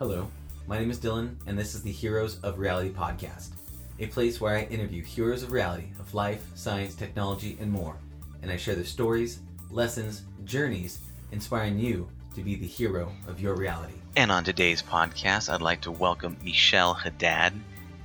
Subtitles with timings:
[0.00, 0.26] Hello,
[0.66, 3.50] my name is Dylan, and this is the Heroes of Reality podcast,
[3.98, 7.96] a place where I interview heroes of reality of life, science, technology, and more,
[8.40, 9.40] and I share their stories,
[9.70, 11.00] lessons, journeys,
[11.32, 13.92] inspiring you to be the hero of your reality.
[14.16, 17.52] And on today's podcast, I'd like to welcome Michelle Haddad,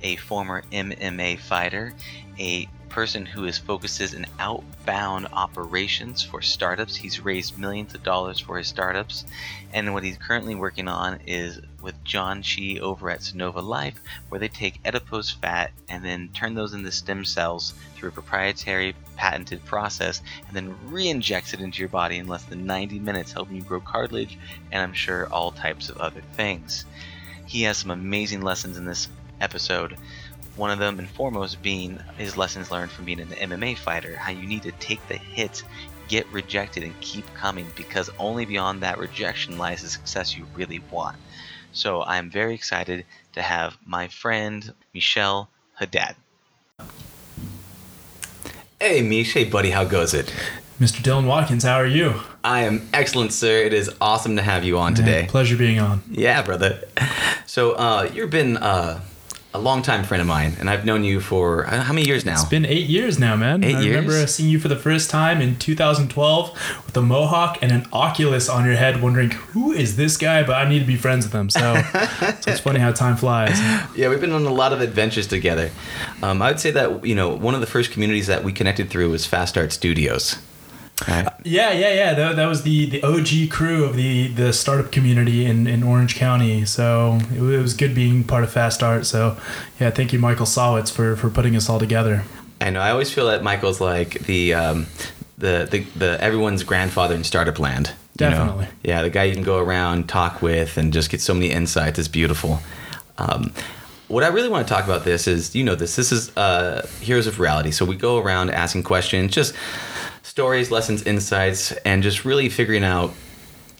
[0.02, 1.94] a former MMA fighter,
[2.38, 6.96] a person who is focuses in outbound operations for startups.
[6.96, 9.26] He's raised millions of dollars for his startups,
[9.74, 14.38] and what he's currently working on is with John Chi over at Sonova Life, where
[14.38, 19.64] they take adipose fat and then turn those into stem cells through a proprietary patented
[19.64, 23.62] process, and then re-injects it into your body in less than 90 minutes, helping you
[23.62, 24.38] grow cartilage
[24.72, 26.86] and I'm sure all types of other things.
[27.46, 29.08] He has some amazing lessons in this
[29.40, 29.96] episode
[30.56, 34.32] one of them and foremost being his lessons learned from being an MMA fighter, how
[34.32, 35.62] you need to take the hits,
[36.08, 40.80] get rejected, and keep coming because only beyond that rejection lies the success you really
[40.90, 41.16] want.
[41.72, 43.04] So I'm very excited
[43.34, 46.16] to have my friend Michelle Haddad.
[48.80, 49.34] Hey, Mish.
[49.34, 49.70] Hey, buddy.
[49.70, 50.32] How goes it?
[50.80, 51.00] Mr.
[51.00, 52.20] Dylan Watkins, how are you?
[52.44, 53.62] I am excellent, sir.
[53.62, 55.26] It is awesome to have you on today.
[55.28, 56.02] Pleasure being on.
[56.10, 56.82] Yeah, brother.
[57.46, 59.00] So, uh, you've been uh,
[59.56, 62.34] a longtime friend of mine, and I've known you for uh, how many years now?
[62.34, 63.64] It's been eight years now, man.
[63.64, 63.96] Eight I years?
[63.96, 68.50] remember seeing you for the first time in 2012 with a mohawk and an Oculus
[68.50, 71.34] on your head, wondering who is this guy, but I need to be friends with
[71.34, 71.48] him.
[71.48, 71.60] So,
[72.40, 73.58] so it's funny how time flies.
[73.96, 75.70] Yeah, we've been on a lot of adventures together.
[76.22, 78.90] Um, I would say that you know one of the first communities that we connected
[78.90, 80.36] through was Fast Start Studios.
[81.06, 81.28] Right?
[81.44, 82.14] Yeah, yeah, yeah.
[82.14, 86.16] That, that was the, the OG crew of the, the startup community in, in Orange
[86.16, 86.64] County.
[86.64, 89.04] So it, it was good being part of Fast Start.
[89.04, 89.36] So
[89.78, 92.24] yeah, thank you, Michael Sawitz, for, for putting us all together.
[92.60, 92.80] I know.
[92.80, 94.86] I always feel that Michael's like the um,
[95.38, 97.92] the, the the everyone's grandfather in startup land.
[98.18, 98.30] you know?
[98.30, 98.68] Definitely.
[98.82, 101.98] Yeah, the guy you can go around, talk with, and just get so many insights.
[101.98, 102.60] It's beautiful.
[103.18, 103.52] Um,
[104.08, 105.96] what I really want to talk about this is, you know, this.
[105.96, 107.72] This is uh, Heroes of Reality.
[107.72, 109.54] So we go around asking questions, just
[110.36, 113.10] stories, lessons, insights, and just really figuring out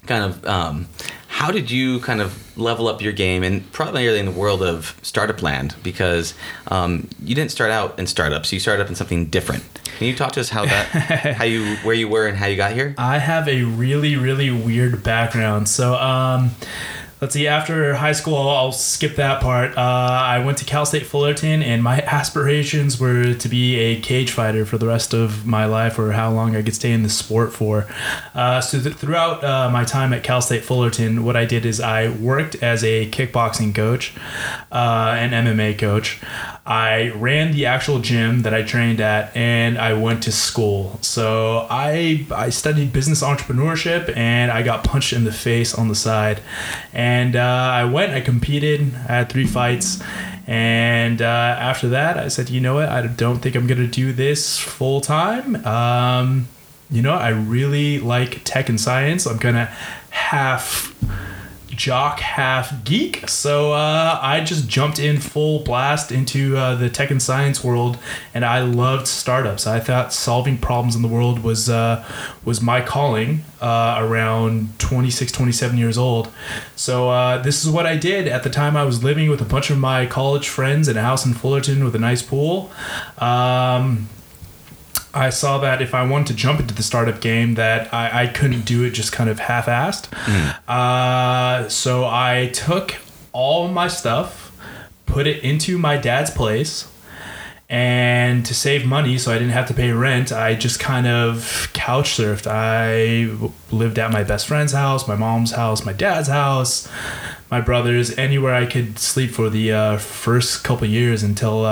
[0.06, 0.88] kind of um,
[1.28, 4.98] how did you kind of level up your game and primarily in the world of
[5.02, 5.76] startup land?
[5.82, 6.32] Because
[6.68, 9.64] um, you didn't start out in startups you started up in something different.
[9.98, 10.86] Can you talk to us how that
[11.36, 12.94] how you where you were and how you got here?
[12.96, 15.68] I have a really, really weird background.
[15.68, 16.52] So, um,
[17.20, 19.76] let's see, after high school, I'll, skip that part.
[19.76, 24.30] Uh, I went to Cal State Fullerton, and my aspirations were to be a cage
[24.30, 27.08] fighter for the rest of my life or how long I could stay in the
[27.08, 27.86] sport for.
[28.34, 31.80] Uh, so, th- throughout uh, my time at Cal State Fullerton, what I did is
[31.80, 34.12] I worked as a kickboxing coach,
[34.72, 36.20] uh, an MMA coach.
[36.66, 40.98] I ran the actual gym that I trained at, and I went to school.
[41.00, 45.94] So I I studied business entrepreneurship, and I got punched in the face on the
[45.94, 46.42] side.
[46.92, 47.06] And
[47.36, 50.02] uh, I went, I competed, I had three fights,
[50.46, 54.12] and uh, after that, I said, you know what, I don't think I'm gonna do
[54.12, 55.64] this full time.
[55.64, 56.48] Um,
[56.90, 59.26] you know, I really like tech and science.
[59.26, 59.66] I'm gonna
[60.10, 60.94] half
[61.68, 63.28] jock half geek.
[63.28, 67.98] So uh, i just jumped in full blast into uh, the tech and science world
[68.34, 69.66] and i loved startups.
[69.66, 72.04] I thought solving problems in the world was uh,
[72.44, 76.32] was my calling uh, around 26 27 years old.
[76.76, 78.28] So uh, this is what i did.
[78.28, 81.02] At the time i was living with a bunch of my college friends in a
[81.02, 82.70] house in fullerton with a nice pool.
[83.18, 84.08] Um,
[85.16, 88.26] I saw that if I wanted to jump into the startup game, that I, I
[88.28, 90.12] couldn't do it just kind of half-assed.
[90.68, 92.96] Uh, so I took
[93.32, 94.52] all my stuff,
[95.06, 96.88] put it into my dad's place,
[97.68, 101.68] and to save money, so I didn't have to pay rent, I just kind of
[101.72, 102.46] couch surfed.
[102.46, 103.26] I
[103.74, 106.88] lived at my best friend's house, my mom's house, my dad's house,
[107.50, 111.70] my brother's, anywhere I could sleep for the uh, first couple years until uh,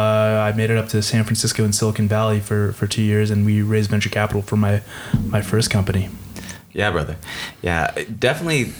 [0.49, 3.47] I made it up to San Francisco and Silicon Valley for, for two years, and
[3.47, 4.82] we raised venture capital for my
[5.28, 6.09] my first company.
[6.72, 7.16] yeah brother
[7.62, 8.72] yeah definitely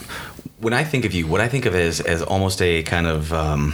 [0.59, 3.33] when i think of you what i think of is as almost a kind of
[3.33, 3.73] um,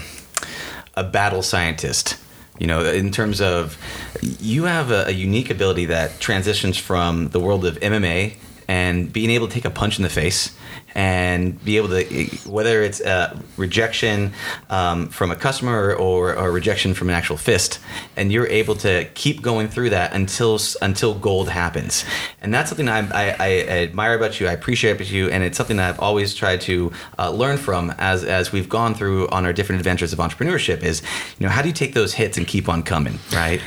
[0.94, 2.18] a battle scientist
[2.60, 3.76] you know in terms of
[4.22, 8.32] you have a, a unique ability that transitions from the world of mma
[8.70, 10.56] and being able to take a punch in the face
[10.94, 12.04] and be able to
[12.48, 14.32] whether it's uh, rejection
[14.70, 17.80] um, from a customer or, or rejection from an actual fist
[18.16, 22.04] and you're able to keep going through that until until gold happens.
[22.40, 25.56] And that's something I, I, I admire about you I appreciate about you and it's
[25.56, 29.44] something that I've always tried to uh, learn from as as we've gone through on
[29.46, 31.02] our different adventures of entrepreneurship is
[31.40, 33.60] you know how do you take those hits and keep on coming right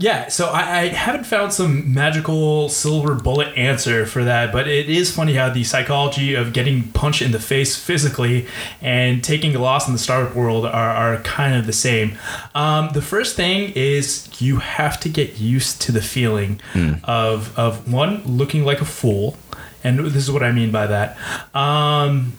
[0.00, 4.88] Yeah, so I, I haven't found some magical silver bullet answer for that, but it
[4.88, 8.46] is funny how the psychology of getting punched in the face physically
[8.80, 12.16] and taking a loss in the startup world are, are kind of the same.
[12.54, 16.62] Um, the first thing is you have to get used to the feeling
[17.04, 19.36] of, of one, looking like a fool.
[19.84, 21.18] And this is what I mean by that.
[21.54, 22.38] Um,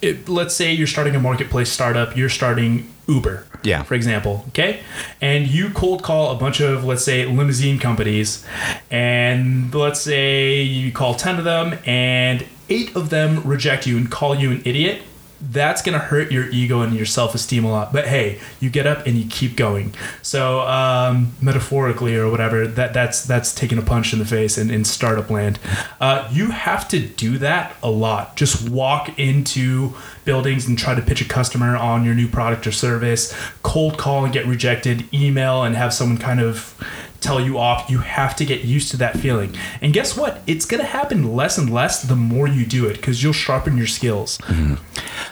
[0.00, 3.44] it, let's say you're starting a marketplace startup, you're starting Uber.
[3.64, 3.82] Yeah.
[3.82, 4.80] For example, okay?
[5.20, 8.44] And you cold call a bunch of, let's say, limousine companies,
[8.90, 14.10] and let's say you call 10 of them, and eight of them reject you and
[14.10, 15.02] call you an idiot.
[15.40, 17.92] That's gonna hurt your ego and your self esteem a lot.
[17.92, 19.94] But hey, you get up and you keep going.
[20.22, 24.70] So um, metaphorically or whatever, that that's that's taking a punch in the face in,
[24.70, 25.58] in startup land.
[26.00, 28.36] Uh, you have to do that a lot.
[28.36, 29.94] Just walk into
[30.24, 34.24] buildings and try to pitch a customer on your new product or service, cold call
[34.24, 36.74] and get rejected, email and have someone kind of
[37.20, 37.90] tell you off.
[37.90, 39.54] You have to get used to that feeling.
[39.80, 40.40] And guess what?
[40.46, 43.76] It's going to happen less and less the more you do it because you'll sharpen
[43.76, 44.38] your skills.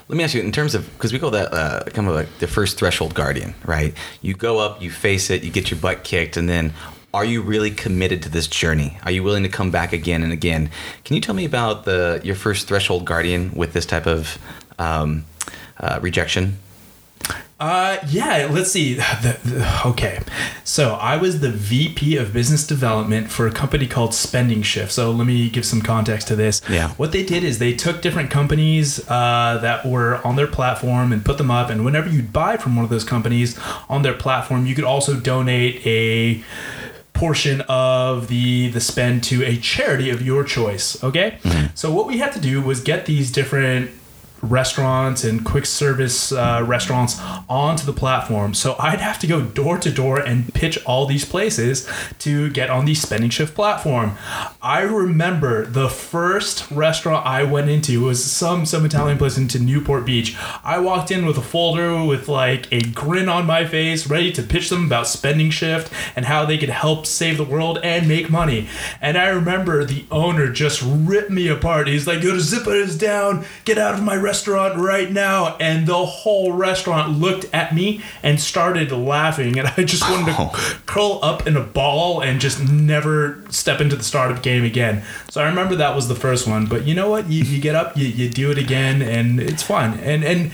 [0.09, 2.29] Let me ask you, in terms of because we call that uh, kind of like
[2.39, 3.95] the first threshold guardian, right?
[4.23, 6.73] You go up, you face it, you get your butt kicked, and then
[7.13, 8.99] are you really committed to this journey?
[9.05, 10.71] Are you willing to come back again and again?
[11.05, 14.39] Can you tell me about the your first threshold guardian with this type of
[14.79, 15.25] um,
[15.81, 16.59] uh, rejection?
[17.59, 18.95] Uh, yeah, let's see.
[19.23, 20.21] The, the- okay.
[20.65, 24.93] So I was the VP of business development for a company called Spending Shift.
[24.93, 26.61] So let me give some context to this.
[26.69, 26.91] Yeah.
[26.91, 31.25] What they did is they took different companies uh, that were on their platform and
[31.25, 31.71] put them up.
[31.71, 35.19] And whenever you'd buy from one of those companies on their platform, you could also
[35.19, 36.45] donate a
[37.15, 41.39] portion of the the spend to a charity of your choice okay
[41.75, 43.91] so what we had to do was get these different
[44.51, 48.55] restaurants and quick service uh, restaurants onto the platform.
[48.55, 51.89] So i'd have to go door to door and pitch all these places
[52.21, 54.17] to get on the spending shift platform.
[54.63, 60.05] I remember the first restaurant i went into was some some italian place into newport
[60.05, 60.37] beach.
[60.65, 64.43] I walked in with a folder with like a grin on my face ready to
[64.43, 68.31] pitch them about spending shift and how they could help save the world and make
[68.31, 68.69] money.
[69.01, 71.89] And i remember the owner just ripped me apart.
[71.89, 73.45] He's like your zipper is down.
[73.65, 78.41] Get out of my restaurant right now and the whole restaurant looked at me and
[78.41, 80.51] started laughing and i just wanted to
[80.87, 85.03] curl up in a ball and just never step into the startup game again.
[85.31, 87.29] So i remember that was the first one but you know what?
[87.29, 89.99] You, you get up you, you do it again and it's fun.
[90.01, 90.53] And and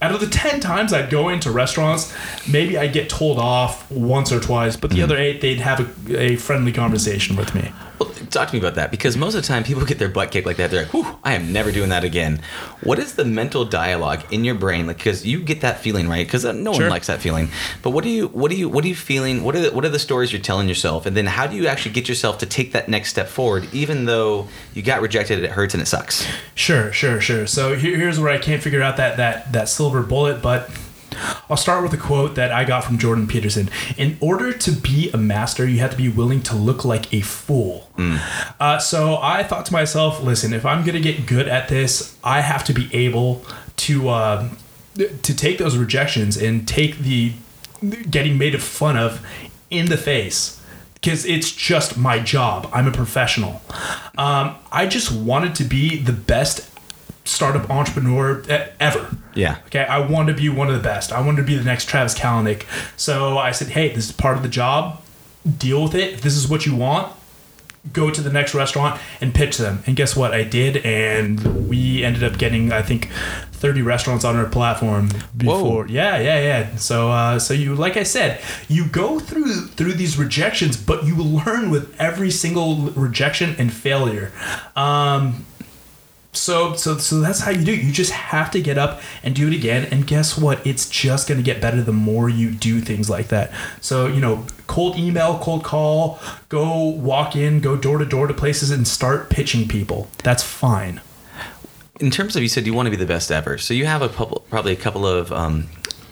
[0.00, 2.12] out of the 10 times I'd go into restaurants,
[2.48, 5.04] maybe I'd get told off once or twice, but the hmm.
[5.04, 7.72] other eight, they'd have a, a friendly conversation with me.
[7.98, 10.30] Well, talk to me about that because most of the time people get their butt
[10.30, 10.70] kicked like that.
[10.70, 12.40] They're like, "Whew, I am never doing that again."
[12.82, 14.86] What is the mental dialogue in your brain?
[14.86, 16.26] Like, because you get that feeling, right?
[16.26, 16.82] Because uh, no Sure.
[16.82, 17.48] one likes that feeling.
[17.82, 19.44] But what do you, what do you, what are you feeling?
[19.44, 21.06] What are the, what are the stories you're telling yourself?
[21.06, 24.06] And then how do you actually get yourself to take that next step forward, even
[24.06, 26.26] though you got rejected, it hurts and it sucks.
[26.56, 27.46] Sure, sure, sure.
[27.46, 30.68] So here, here's where I can't figure out that, that, that silver bullet, but
[31.48, 33.70] I'll start with a quote that I got from Jordan Peterson.
[33.96, 37.20] In order to be a master, you have to be willing to look like a
[37.20, 37.90] fool.
[38.60, 42.16] Uh, so I thought to myself, listen, if I'm going to get good at this,
[42.24, 43.44] I have to be able
[43.76, 44.48] to uh,
[44.94, 47.32] to take those rejections and take the
[48.10, 49.24] getting made fun of
[49.70, 50.62] in the face
[50.94, 52.70] because it's just my job.
[52.72, 53.60] I'm a professional.
[54.16, 56.71] Um, I just wanted to be the best
[57.24, 58.42] startup entrepreneur
[58.80, 59.16] ever.
[59.34, 59.58] Yeah.
[59.66, 61.12] Okay, I wanted to be one of the best.
[61.12, 62.64] I wanted to be the next Travis Kalanick.
[62.96, 65.00] So I said, hey, this is part of the job.
[65.58, 66.14] Deal with it.
[66.14, 67.12] If this is what you want,
[67.92, 69.82] go to the next restaurant and pitch them.
[69.86, 70.32] And guess what?
[70.32, 73.08] I did, and we ended up getting, I think,
[73.52, 75.86] 30 restaurants on our platform before.
[75.88, 76.76] Yeah, yeah, yeah.
[76.76, 81.16] So, uh, so you, like I said, you go through through these rejections, but you
[81.16, 84.32] learn with every single rejection and failure.
[84.76, 85.46] Um,
[86.32, 87.82] so so so that's how you do it.
[87.82, 89.86] You just have to get up and do it again.
[89.90, 90.66] And guess what?
[90.66, 93.52] It's just gonna get better the more you do things like that.
[93.80, 98.34] So, you know, cold email, cold call, go walk in, go door to door to
[98.34, 100.08] places and start pitching people.
[100.24, 101.00] That's fine.
[102.00, 104.02] in terms of you said you want to be the best ever so you have
[104.02, 105.68] a couple, probably a couple of um,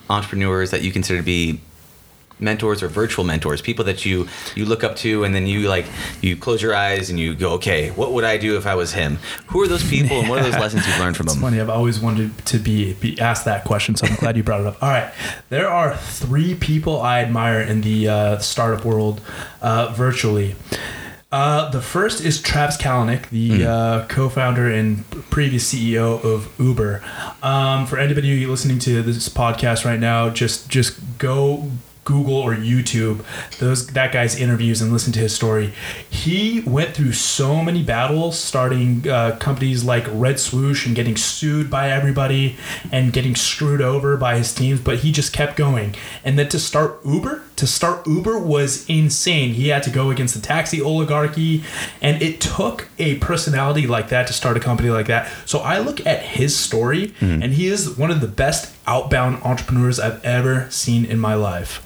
[0.09, 1.61] entrepreneurs that you consider to be
[2.41, 5.87] mentors or virtual mentors people that you you look up to and then you like
[6.21, 8.93] you close your eyes and you go okay what would i do if i was
[8.93, 11.43] him who are those people and what are those lessons you've learned from It's them
[11.43, 11.61] funny.
[11.61, 14.67] I've always wanted to be be asked that question, so I'm glad you brought it
[14.67, 14.83] up.
[14.83, 15.13] All right,
[15.49, 19.21] there are three people I admire in the uh, startup world
[19.61, 20.55] uh, virtually.
[21.33, 27.03] Uh, the first is Travis Kalanick, the uh, co-founder and previous CEO of Uber.
[27.43, 31.71] Um, for anybody listening to this podcast right now, just just go
[32.11, 33.25] Google or YouTube
[33.59, 35.73] those that guy's interviews and listen to his story.
[36.09, 41.71] He went through so many battles, starting uh, companies like Red Swoosh and getting sued
[41.71, 42.57] by everybody
[42.91, 45.95] and getting screwed over by his teams, but he just kept going.
[46.25, 49.55] And then to start Uber, to start Uber was insane.
[49.55, 51.63] He had to go against the taxi oligarchy,
[52.01, 55.31] and it took a personality like that to start a company like that.
[55.47, 60.01] So I look at his story, and he is one of the best outbound entrepreneurs
[60.01, 61.83] I've ever seen in my life.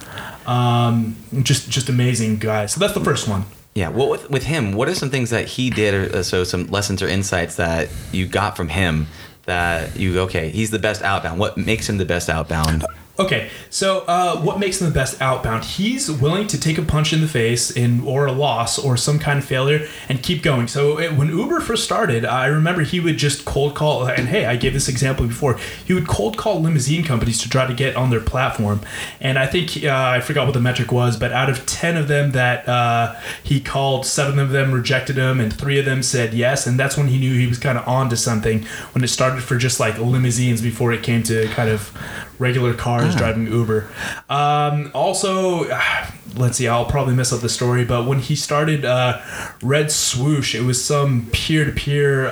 [0.49, 2.67] Um, just just amazing guy.
[2.67, 3.45] So that's the first one.
[3.75, 3.89] Yeah.
[3.89, 6.69] Well, with, with him, what are some things that he did, or uh, so some
[6.69, 9.09] lessons or insights that you got from him
[9.47, 10.51] that you okay?
[10.51, 11.41] He's the best outbound.
[11.41, 12.85] What makes him the best outbound?
[13.17, 15.63] Okay, so uh, what makes him the best outbound?
[15.63, 19.21] He's willing to take a punch in the face in or a loss or some
[19.21, 20.67] kind of failure and keep going.
[20.67, 24.09] So it, when Uber first started, I remember he would just cold call.
[24.09, 25.59] And hey, I gave this example before.
[25.85, 28.81] He would cold call limousine companies to try to get on their platform.
[29.21, 32.09] And I think uh, I forgot what the metric was, but out of ten of
[32.09, 36.35] them that uh, he called, seven of them rejected him, and three of them said
[36.35, 36.67] yes.
[36.67, 38.65] And that's when he knew he was kind of on to something.
[38.91, 41.97] When it started for just like limousines before it came to kind of
[42.39, 43.89] regular cars driving Uber.
[44.29, 45.69] Um, also,
[46.37, 49.21] let's see, I'll probably mess up the story, but when he started uh,
[49.63, 52.31] Red Swoosh, it was some peer to peer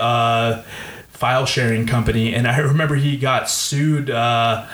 [1.22, 4.66] file sharing company, and I remember he got sued uh,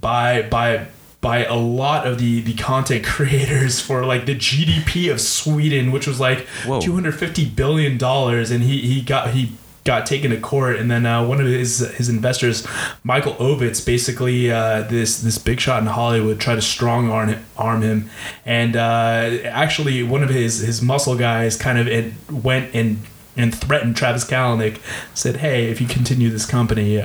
[0.00, 0.86] by by
[1.20, 6.06] by a lot of the the content creators for like the GDP of Sweden, which
[6.06, 6.80] was like Whoa.
[6.80, 9.52] 250 billion dollars, and he he got he
[9.86, 12.66] got taken to court, and then uh, one of his his investors,
[13.04, 17.82] Michael Ovitz, basically uh, this this big shot in Hollywood, tried to strong arm arm
[17.82, 18.10] him,
[18.44, 22.98] and uh, actually one of his his muscle guys kind of it went and
[23.36, 24.80] and threatened Travis Kalanick,
[25.14, 27.00] said, "Hey, if you continue this company."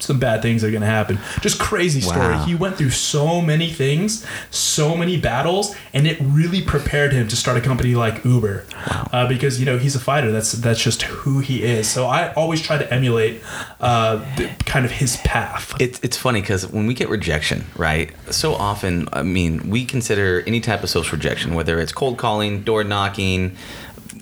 [0.00, 1.18] Some bad things are going to happen.
[1.40, 2.34] Just crazy story.
[2.34, 2.44] Wow.
[2.44, 7.36] He went through so many things, so many battles, and it really prepared him to
[7.36, 8.64] start a company like Uber.
[9.12, 10.30] Uh, because you know he's a fighter.
[10.30, 11.88] That's that's just who he is.
[11.88, 13.42] So I always try to emulate
[13.80, 15.74] uh, the, kind of his path.
[15.80, 18.12] It's it's funny because when we get rejection, right?
[18.30, 22.62] So often, I mean, we consider any type of social rejection, whether it's cold calling,
[22.62, 23.56] door knocking,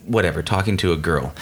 [0.06, 1.34] whatever, talking to a girl.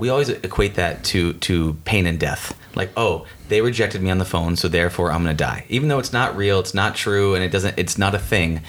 [0.00, 2.56] We always equate that to to pain and death.
[2.74, 5.66] Like, oh, they rejected me on the phone, so therefore I'm gonna die.
[5.68, 8.62] Even though it's not real, it's not true, and it doesn't, it's not a thing.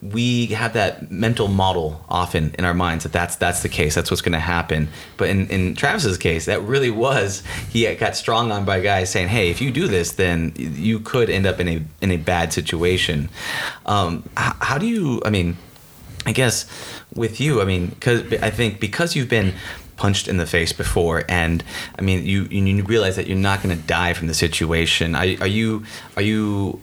[0.00, 3.96] We have that mental model often in our minds that that's that's the case.
[3.96, 4.88] That's what's gonna happen.
[5.16, 7.42] But in in Travis's case, that really was.
[7.70, 11.30] He got strong on by guys saying, "Hey, if you do this, then you could
[11.30, 13.28] end up in a in a bad situation."
[13.86, 15.20] Um, how, how do you?
[15.24, 15.56] I mean,
[16.26, 16.66] I guess
[17.14, 19.54] with you, I mean, because I think because you've been
[19.96, 21.64] punched in the face before, and
[21.98, 25.14] I mean, you you realize that you're not going to die from the situation.
[25.14, 25.84] Are, are you
[26.16, 26.80] are you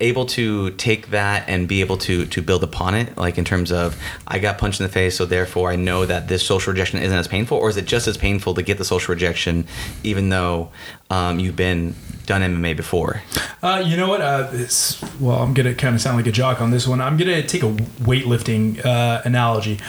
[0.00, 3.72] able to take that and be able to to build upon it like in terms
[3.72, 6.98] of i got punched in the face so therefore i know that this social rejection
[7.00, 9.66] isn't as painful or is it just as painful to get the social rejection
[10.02, 10.70] even though
[11.08, 11.94] um, you've been
[12.26, 13.22] done mma before
[13.62, 14.20] Uh, you know what?
[14.20, 17.00] Uh, this, well, I'm gonna kind of sound like a jock on this one.
[17.00, 17.72] I'm gonna take a
[18.04, 19.80] weightlifting uh, analogy.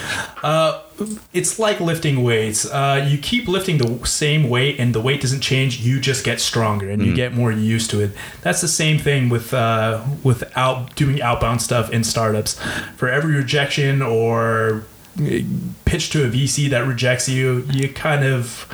[1.34, 2.66] It's like lifting weights.
[2.66, 5.80] Uh, you keep lifting the same weight, and the weight doesn't change.
[5.80, 8.12] You just get stronger, and you get more used to it.
[8.42, 12.60] That's the same thing with uh, with out doing outbound stuff in startups.
[12.96, 14.86] For every rejection or
[15.20, 15.40] uh,
[15.86, 18.68] pitch to a VC that rejects you, you kind of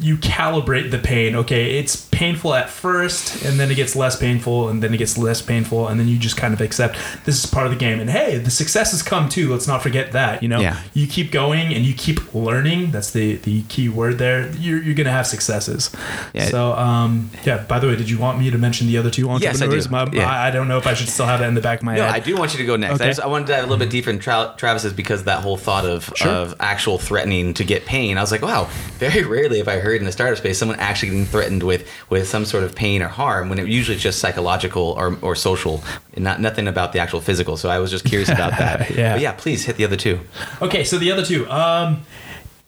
[0.00, 1.34] you calibrate the pain.
[1.36, 5.16] Okay, it's painful at first, and then it gets less painful, and then it gets
[5.18, 8.00] less painful, and then you just kind of accept this is part of the game.
[8.00, 9.50] And hey, the successes come too.
[9.50, 10.42] Let's not forget that.
[10.42, 10.80] You know, Yeah.
[10.94, 12.90] you keep going and you keep learning.
[12.90, 14.50] That's the the key word there.
[14.52, 15.90] You're, you're gonna have successes.
[16.34, 16.46] Yeah.
[16.46, 17.58] So um yeah.
[17.64, 19.60] By the way, did you want me to mention the other two entrepreneurs?
[19.60, 19.90] Yes, I do.
[19.90, 20.30] My- Yeah.
[20.30, 21.96] I, I don't know if I should still have that in the back of my
[21.96, 22.14] No, head.
[22.14, 22.92] I do want you to go next.
[22.92, 23.06] I, Okay.
[23.10, 25.56] just, I wanted to dive a little bit deeper in Tra- Travis's because that whole
[25.56, 26.30] thought of, Sure.
[26.30, 28.18] of actual threatening to get pain.
[28.18, 31.10] I was like, wow, very rarely have I heard in the startup space someone actually
[31.10, 34.92] getting threatened with, with some sort of pain or harm when it usually just psychological
[34.98, 35.82] or, or social
[36.14, 37.56] and not nothing about the actual physical.
[37.56, 38.88] So I was just curious about that.
[38.98, 39.12] Yeah.
[39.14, 40.18] But yeah, please hit the other two.
[40.60, 41.48] Okay, so the other two.
[41.50, 42.02] Um,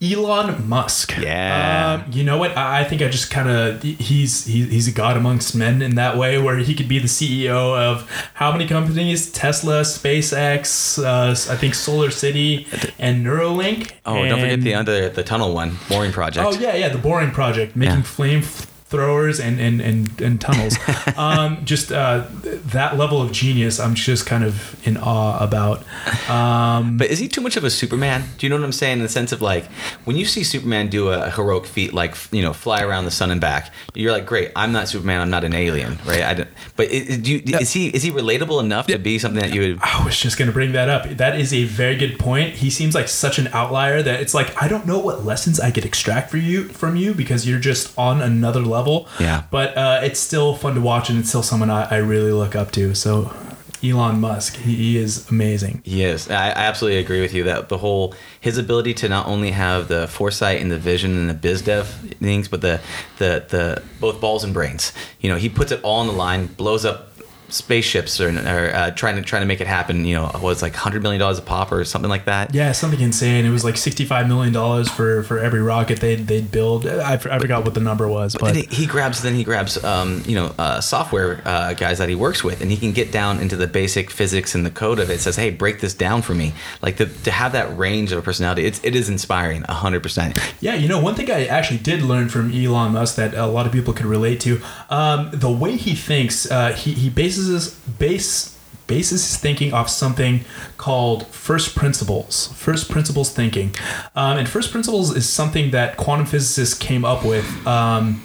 [0.03, 1.19] Elon Musk.
[1.19, 2.03] Yeah.
[2.07, 2.57] Um, you know what?
[2.57, 5.95] I I think I just kind of he's he, he's a god amongst men in
[5.97, 9.31] that way, where he could be the CEO of how many companies?
[9.31, 12.67] Tesla, SpaceX, uh, I think Solar City,
[12.99, 13.93] and Neuralink.
[14.07, 16.47] Oh, don't forget the under the tunnel one, boring project.
[16.47, 18.03] Oh yeah, yeah, the Boring Project, making Yeah.
[18.03, 18.43] flame
[18.91, 20.77] throwers and and and, and tunnels.
[21.17, 22.27] um, just uh,
[22.73, 24.55] that level of genius, I'm just kind of
[24.87, 25.85] in awe about.
[26.29, 28.25] Um, But is he too much of a Superman?
[28.39, 28.99] Do you know what I'm saying?
[28.99, 29.65] In the sense of like,
[30.05, 33.31] when you see Superman do a heroic feat, like you know, fly around the sun
[33.31, 34.51] and back, you're like, great.
[34.57, 35.21] I'm not Superman.
[35.21, 36.23] I'm not an alien, right?
[36.23, 39.19] I don't, but i- i- do you, is he is he relatable enough to be
[39.19, 39.79] something that you would?
[39.83, 41.09] I was just going to bring that up.
[41.17, 42.55] That is a very good point.
[42.55, 45.71] He seems like such an outlier that it's like I don't know what lessons I
[45.71, 48.80] could extract for you from you because you're just on another level.
[49.19, 49.45] Yeah.
[49.51, 52.55] But uh, it's still fun to watch, and it's still someone I, I really look
[52.55, 52.95] up to.
[52.95, 53.35] So,
[53.83, 55.83] Elon Musk, he, he is amazing.
[55.85, 59.53] Yes, I, I absolutely agree with you that the whole his ability to not only
[59.53, 61.89] have the foresight and the vision and the biz dev
[62.21, 62.81] things, but the
[63.19, 64.93] the the both balls and brains.
[65.21, 67.10] You know, he puts it all on the line, blows up
[67.51, 70.05] spaceships or, or uh, trying to trying to make it happen.
[70.05, 72.55] You know, was like hundred million dollars a pop or something like that.
[72.55, 73.45] Yeah, something insane.
[73.45, 76.87] It was like sixty-five million dollars for for every rocket they'd they'd build.
[76.87, 80.23] I, I forgot what the number was, but Then he, grabs then he grabs um,
[80.27, 83.41] you know uh, software uh, guys that he works with and he can get down
[83.41, 86.35] into the basic physics and the code of it says hey break this down for
[86.35, 86.53] me
[86.83, 90.75] like the, to have that range of a personality it's, it is inspiring 100% Yeah,
[90.75, 93.73] you know, one thing I actually did learn from Elon Musk that a lot of
[93.73, 98.57] people could relate to, um, the way he thinks, uh, he, he bases his base
[98.91, 100.45] bases his thinking off something
[100.77, 102.49] called first principles.
[102.55, 103.73] First principles thinking,
[104.17, 108.21] um, and first principles is something that quantum physicists came up with um,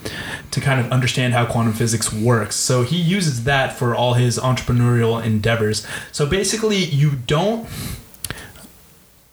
[0.50, 2.56] to kind of understand how quantum physics works.
[2.56, 5.86] So he uses that for all his entrepreneurial endeavors.
[6.12, 7.70] So basically, you don't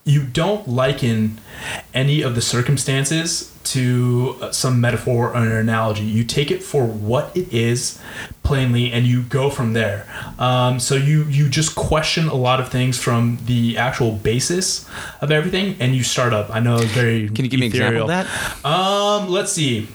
[0.04, 1.40] you don't liken
[1.94, 6.04] any of the circumstances to uh, some metaphor or an analogy.
[6.04, 8.00] You take it for what it is,
[8.42, 10.06] plainly, and you go from there.
[10.38, 14.88] Um, so you you just question a lot of things from the actual basis
[15.20, 16.50] of everything, and you start up.
[16.54, 17.28] I know it's very.
[17.28, 19.88] can you give me an example of that Um, let's see.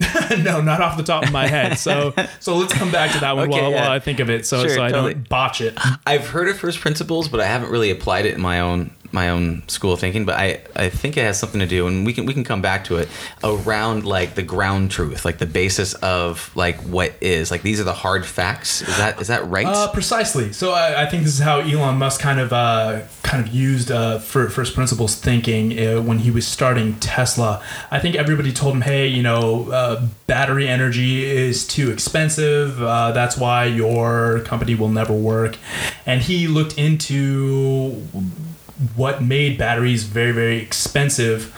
[0.38, 1.78] no, not off the top of my head.
[1.78, 3.82] So so let's come back to that one Okay, while, yeah.
[3.82, 5.12] while I think of it, so Sure, so I totally.
[5.14, 5.76] don't botch it.
[6.06, 9.30] I've heard of first principles, but I haven't really applied it in my own my
[9.30, 10.24] own school of thinking.
[10.24, 12.62] But I, I think it has something to do, and we can we can come
[12.62, 13.08] back to it
[13.42, 17.84] around like the ground truth, like the basis of like what is like these are
[17.84, 18.82] the hard facts.
[18.82, 19.66] Is that is that right?
[19.66, 20.52] Uh, precisely.
[20.52, 23.90] So I, I think this is how Elon Musk kind of uh, kind of used
[23.90, 27.62] uh, for first principles thinking uh, when he was starting Tesla.
[27.90, 32.80] I think everybody told him, "Hey, you know, uh, battery energy is too expensive.
[32.82, 35.56] Uh, that's why your company will never work."
[36.06, 38.06] And he looked into
[38.96, 41.54] what made batteries very very expensive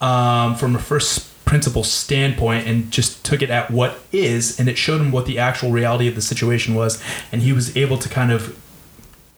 [0.00, 4.76] um, from a first principle standpoint and just took it at what is and it
[4.76, 7.02] showed him what the actual reality of the situation was.
[7.32, 8.60] And he was able to kind of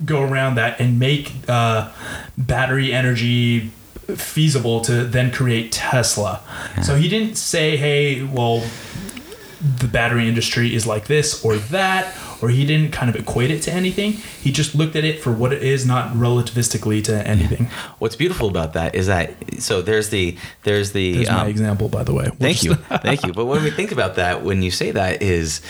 [0.05, 1.92] go around that and make uh,
[2.37, 3.70] battery energy
[4.16, 6.40] feasible to then create tesla.
[6.83, 8.64] So he didn't say hey well
[9.61, 13.62] the battery industry is like this or that, or he didn't kind of equate it
[13.62, 14.12] to anything.
[14.12, 17.66] He just looked at it for what it is, not relativistically to anything.
[17.98, 21.88] What's beautiful about that is that so there's the there's the There's my um, example,
[21.88, 22.24] by the way.
[22.24, 23.33] We'll Thank just- you, thank you.
[23.33, 25.61] But when we think about that, when you say that, is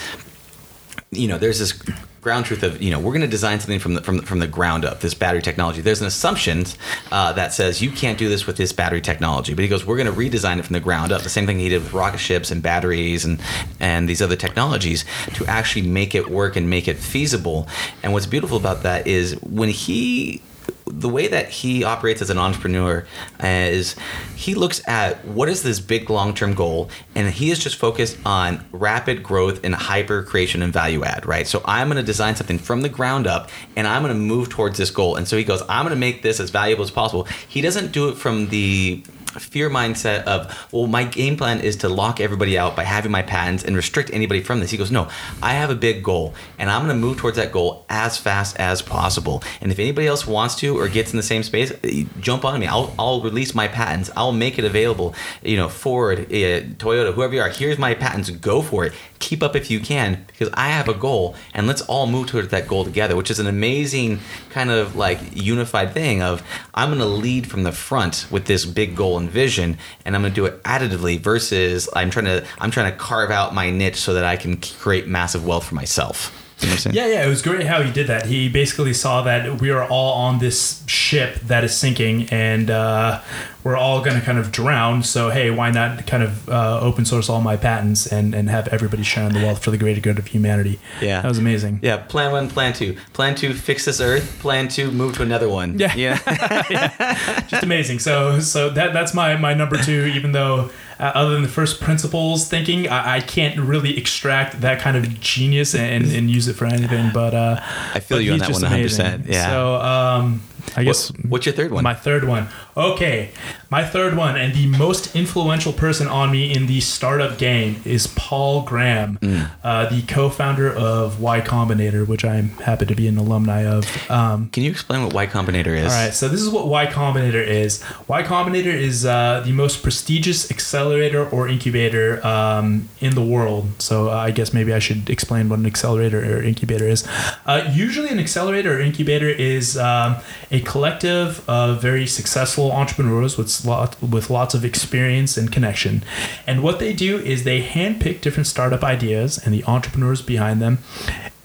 [1.11, 1.73] you know, there's this
[2.21, 4.39] ground truth of you know we're going to design something from the, from the, from
[4.39, 4.99] the ground up.
[4.99, 5.81] This battery technology.
[5.81, 6.65] There's an assumption
[7.11, 9.97] uh, that says you can't do this with this battery technology, but he goes, we're
[9.97, 11.21] going to redesign it from the ground up.
[11.21, 13.41] The same thing he did with rocket ships and batteries and
[13.79, 15.05] and these other technologies
[15.35, 17.67] to actually make it work and make it feasible.
[18.03, 20.41] And what's beautiful about that is when he
[20.85, 23.05] the way that he operates as an entrepreneur
[23.43, 23.95] uh, is
[24.35, 28.65] he looks at what is this big long-term goal and he is just focused on
[28.71, 31.47] rapid growth and hyper creation and value add right?
[31.47, 34.49] So i'm going to design something from the ground up and i'm going to move
[34.49, 35.15] towards this goal.
[35.15, 37.25] And so he goes i'm going to make this as valuable as possible.
[37.47, 41.89] He doesn't do it from the fear mindset of well my game plan is to
[41.89, 44.71] lock everybody out by having my patents and restrict anybody from this.
[44.71, 45.09] He goes no
[45.41, 48.57] i have a big goal and i'm going to move towards that goal as fast
[48.59, 49.43] as possible.
[49.61, 52.59] And if anybody else wants to or gets in the same space eh, jump on
[52.59, 52.67] me.
[52.67, 54.09] I'll, I'll release my patents.
[54.15, 55.13] I'll make it available.
[55.43, 58.29] You know ford uh, toyota whoever you are here's my patents.
[58.29, 58.93] Go for it.
[59.19, 62.49] Keep up if you can because i have a goal and let's all move towards
[62.49, 66.41] that goal together which is an amazing kind of like unified thing of
[66.73, 70.31] i'm going to lead from the front with this big goal vision and i'm going
[70.31, 73.97] to do it additively versus i'm trying to i'm trying to carve out my niche
[73.97, 76.95] so that i can create massive wealth for myself You know what I'm saying?
[76.95, 78.25] Yeah, yeah, it was great how he did that.
[78.25, 83.21] He basically saw that we are all on this ship that is sinking, and uh,
[83.63, 85.03] we're all going to kind of drown.
[85.03, 88.67] So hey, why not kind of uh, open source all my patents and and have
[88.69, 90.79] everybody share in the wealth for the greater good of humanity?
[91.01, 91.21] Yeah.
[91.21, 91.79] that was amazing.
[91.81, 92.97] Yeah, plan one, plan two.
[93.13, 94.39] Plan two, fix this earth.
[94.39, 95.79] Plan two, move to another one.
[95.79, 95.93] Yeah.
[95.95, 97.45] Yeah.
[97.47, 97.99] just amazing.
[97.99, 100.11] So so that that's my my number two.
[100.13, 104.81] Even though uh, other than the first principles thinking, I, I can't really extract that
[104.81, 107.11] kind of genius and, and use it for anything.
[107.13, 107.61] But uh,
[107.93, 108.67] I feel but you on that just 100%.
[108.67, 109.23] amazing.
[109.27, 109.49] Yeah.
[109.49, 110.41] So um,
[110.75, 111.83] I guess What- what's your third one?
[111.83, 112.47] My third one.
[112.77, 113.29] Okay,
[113.69, 118.07] my third one, and the most influential person on me in the startup game is
[118.07, 119.47] Paul Graham, Mm.
[119.63, 123.85] uh, the co-founder of Y Combinator, which I'm happy to be an alumni of.
[124.09, 125.91] Um, Can you explain what Y Combinator is?
[125.91, 127.83] all right, so this is what Y Combinator is.
[128.07, 133.69] Y Combinator is uh, the most prestigious accelerator or incubator um, in the world.
[133.79, 137.03] So uh, I guess maybe I should explain what an accelerator or incubator is.
[137.45, 140.15] Uh, usually, an accelerator or incubator is um,
[140.51, 146.03] a collective of very successful entrepreneurs with lot, with lots of experience and connection.
[146.47, 150.79] And what they do is they handpick different startup ideas and the entrepreneurs behind them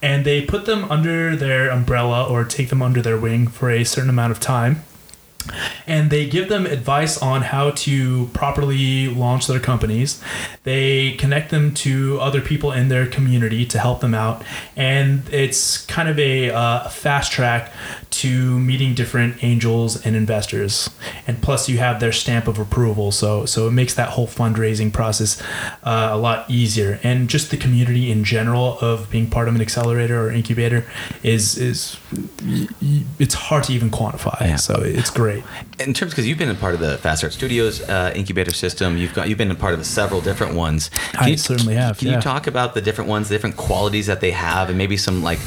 [0.03, 3.85] and they put them under their umbrella or take them under their wing for a
[3.85, 4.83] certain amount of time
[5.87, 10.23] and they give them advice on how to properly launch their companies.
[10.65, 14.43] They connect them to other people in their community to help them out,
[14.77, 17.73] and it's kind of a uh, fast track
[18.11, 20.89] to meeting different angels and investors.
[21.27, 24.93] And plus, you have their stamp of approval, so so it makes that whole fundraising
[24.93, 25.43] process
[25.83, 27.01] uh, a lot easier.
[27.03, 30.87] And just the community in general of being part of an accelerator or incubator
[31.23, 31.97] is is
[33.19, 34.41] it's hard to even quantify.
[34.41, 34.57] Yeah.
[34.57, 35.34] So it's great.
[35.79, 38.97] In terms, because you've been a part of the Fast Start Studios uh, incubator system,
[38.97, 40.91] you've got you've been a part of several different ones.
[41.13, 42.17] Can I you, certainly have, Can yeah.
[42.17, 45.23] you talk about the different ones, the different qualities that they have, and maybe some
[45.23, 45.39] like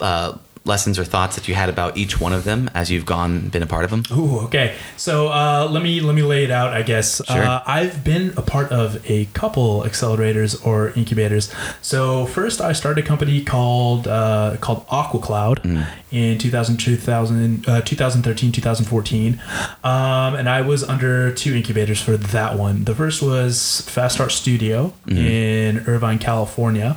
[0.00, 3.48] uh, lessons or thoughts that you had about each one of them as you've gone
[3.48, 4.02] been a part of them?
[4.12, 4.74] Ooh, okay.
[4.96, 6.72] So uh, let me let me lay it out.
[6.72, 7.42] I guess Sure.
[7.44, 11.52] uh, I've been a part of a couple accelerators or incubators.
[11.80, 15.86] So first, I started a company called uh, called AquaCloud Mm.
[16.10, 19.40] in 2000, 2000 uh, 2013 2014,
[19.84, 22.84] um, and I was under two incubators for that one.
[22.84, 25.18] The first was Fast Start Studio Mm-hmm.
[25.18, 26.96] in Irvine, California,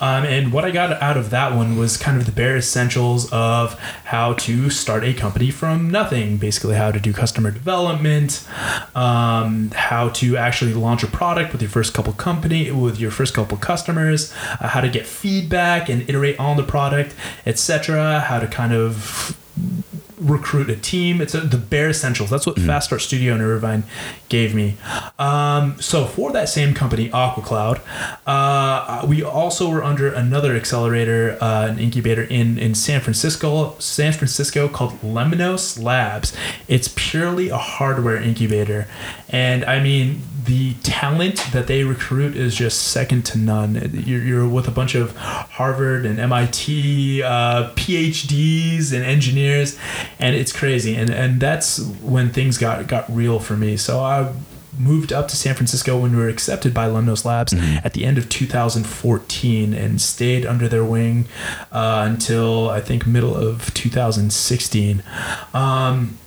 [0.00, 2.60] um, and what I got out of that one was kind of the bare
[3.02, 6.36] essentials of how to start a company from nothing.
[6.36, 8.46] Basically, how to do customer development,
[8.94, 13.34] um, how to actually launch a product with your first couple company with your first
[13.34, 17.14] couple customers, uh, how to get feedback and iterate on the product,
[17.46, 18.20] etc.
[18.20, 19.36] How to kind of
[20.22, 21.20] recruit a team.
[21.20, 22.30] It's a, the bare essentials.
[22.30, 23.84] That's what Fast Start Studio in Irvine
[24.28, 24.76] gave me.
[25.18, 27.80] Um, so for that same company, AquaCloud,
[28.26, 34.12] uh, we also were under another accelerator, uh, an incubator in in San Francisco, San
[34.12, 36.34] Francisco called Lemnos Labs.
[36.68, 38.86] It's purely a hardware incubator,
[39.28, 43.90] and I mean the talent that they recruit is just second to none.
[43.92, 49.78] You're, you're with a bunch of Harvard and MIT uh, PhDs and engineers,
[50.18, 50.94] and it's crazy.
[50.94, 53.76] And and that's when things got got real for me.
[53.76, 54.32] So I
[54.78, 58.16] moved up to San Francisco when we were accepted by Lemnos Labs at the end
[58.16, 61.26] of 2014 and stayed under their wing
[61.70, 65.02] uh, until I think middle of 2016.
[65.52, 66.18] Um,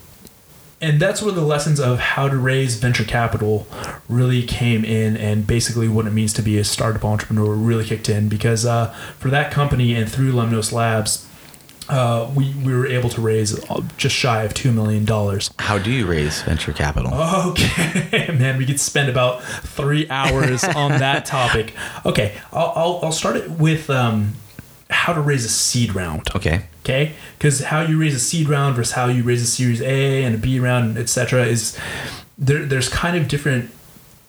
[0.85, 3.67] and that's where the lessons of how to raise venture capital
[4.07, 8.07] really came in and basically what it means to be a startup entrepreneur really kicked
[8.07, 11.27] in because uh, for that company and through lemnos labs
[11.89, 15.05] uh, we, we were able to raise uh, just shy of $2 million
[15.59, 17.13] How do you raise venture capital?
[17.13, 21.73] Okay, man, we could spend about three hours on that topic.
[22.05, 24.33] Okay, I'll, I'll, I'll start it with um,
[24.95, 26.29] how to raise a seed round.
[26.36, 26.63] Okay.
[26.81, 30.23] Okay, because how you raise a seed round versus how you raise a Series A
[30.23, 31.77] and a B round, etc., is
[32.38, 32.63] there.
[32.63, 33.71] There's kind of different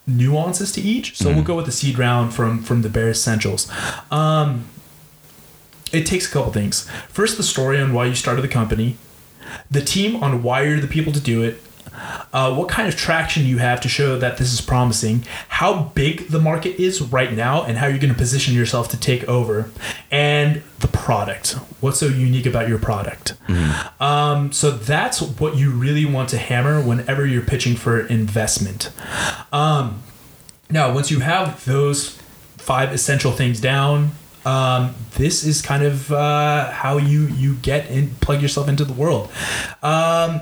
[0.07, 1.15] nuances to each.
[1.17, 3.71] So we'll go with the seed round from from the bare essentials.
[4.09, 4.67] Um,
[5.91, 6.89] it takes a couple things.
[7.09, 8.97] First, the story on why you started the company,
[9.69, 11.61] the team on why you're the people to do it,
[12.33, 16.27] uh, what kind of traction you have to show that this is promising, how big
[16.27, 19.69] the market is right now, and how you're going to position yourself to take over,
[20.11, 21.53] and the product.
[21.81, 23.33] What's so unique about your product?
[23.99, 28.91] Um, so that's what you really want to hammer whenever you're pitching for investment.
[29.51, 30.03] Um,
[30.69, 32.17] now, once you have those
[32.57, 34.11] five essential things down,
[34.45, 38.93] um, this is kind of uh, how you you get and plug yourself into the
[38.93, 39.29] world.
[39.81, 40.41] Um,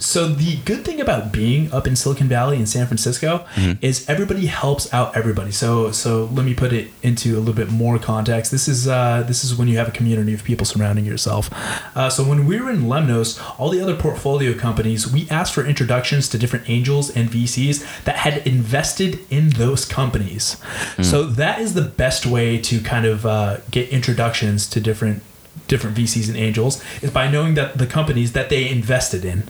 [0.00, 3.46] so the good thing about being up in Silicon Valley in San Francisco
[3.80, 5.52] is everybody helps out everybody.
[5.52, 8.50] So so let me put it into a little bit more context.
[8.50, 11.50] This is uh, this is when you have a community of people surrounding yourself.
[11.96, 15.64] Uh, so when we were in Lemnos, all the other portfolio companies, we asked for
[15.64, 20.56] introductions to different angels and VCs that had invested in those companies.
[21.02, 25.22] So that is the best way to kind of uh, get introductions to different
[25.68, 29.44] different VCs and angels is by knowing that the companies that they invested in.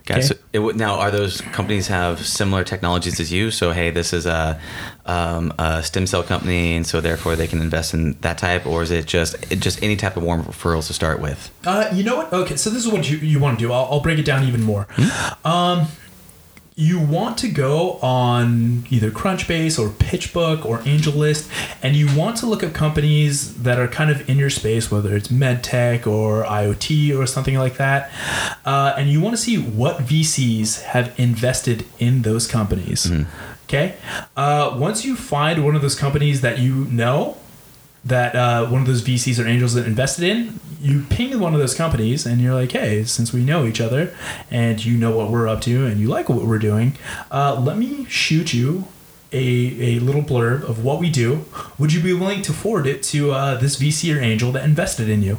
[0.00, 0.08] Okay.
[0.10, 0.22] Okay.
[0.22, 3.50] So it, now, are those companies have similar technologies as you?
[3.50, 4.58] So, hey, this is a,
[5.04, 8.82] um, a stem cell company, and so therefore they can invest in that type, or
[8.82, 11.50] is it just it just any type of warm referrals to start with?
[11.66, 12.32] Uh, you know what?
[12.32, 13.72] Okay, so this is what you, you want to do.
[13.72, 14.86] I'll, I'll break it down even more.
[15.44, 15.88] Um,
[16.78, 21.50] you want to go on either Crunchbase or PitchBook or AngelList,
[21.82, 25.16] and you want to look at companies that are kind of in your space, whether
[25.16, 28.12] it's medtech or IoT or something like that,
[28.64, 33.10] uh, and you want to see what VCs have invested in those companies.
[33.64, 33.96] Okay,
[34.36, 37.36] uh, once you find one of those companies that you know,
[38.08, 41.60] that uh, one of those VCs or angels that invested in, you ping one of
[41.60, 44.14] those companies and you're like, hey, since we know each other
[44.50, 46.96] and you know what we're up to and you like what we're doing,
[47.30, 48.86] uh, let me shoot you
[49.32, 51.44] a, a little blurb of what we do.
[51.78, 55.08] Would you be willing to forward it to uh, this VC or angel that invested
[55.08, 55.38] in you?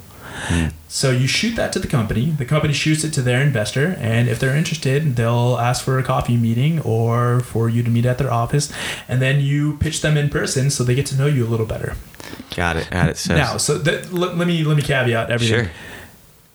[0.87, 2.31] So you shoot that to the company.
[2.31, 6.03] The company shoots it to their investor, and if they're interested, they'll ask for a
[6.03, 8.71] coffee meeting or for you to meet at their office,
[9.07, 11.65] and then you pitch them in person so they get to know you a little
[11.65, 11.95] better.
[12.55, 12.89] Got it.
[12.89, 13.17] Got it.
[13.17, 15.65] So, Now, so that, let, let me let me caveat everything.
[15.65, 15.71] sure.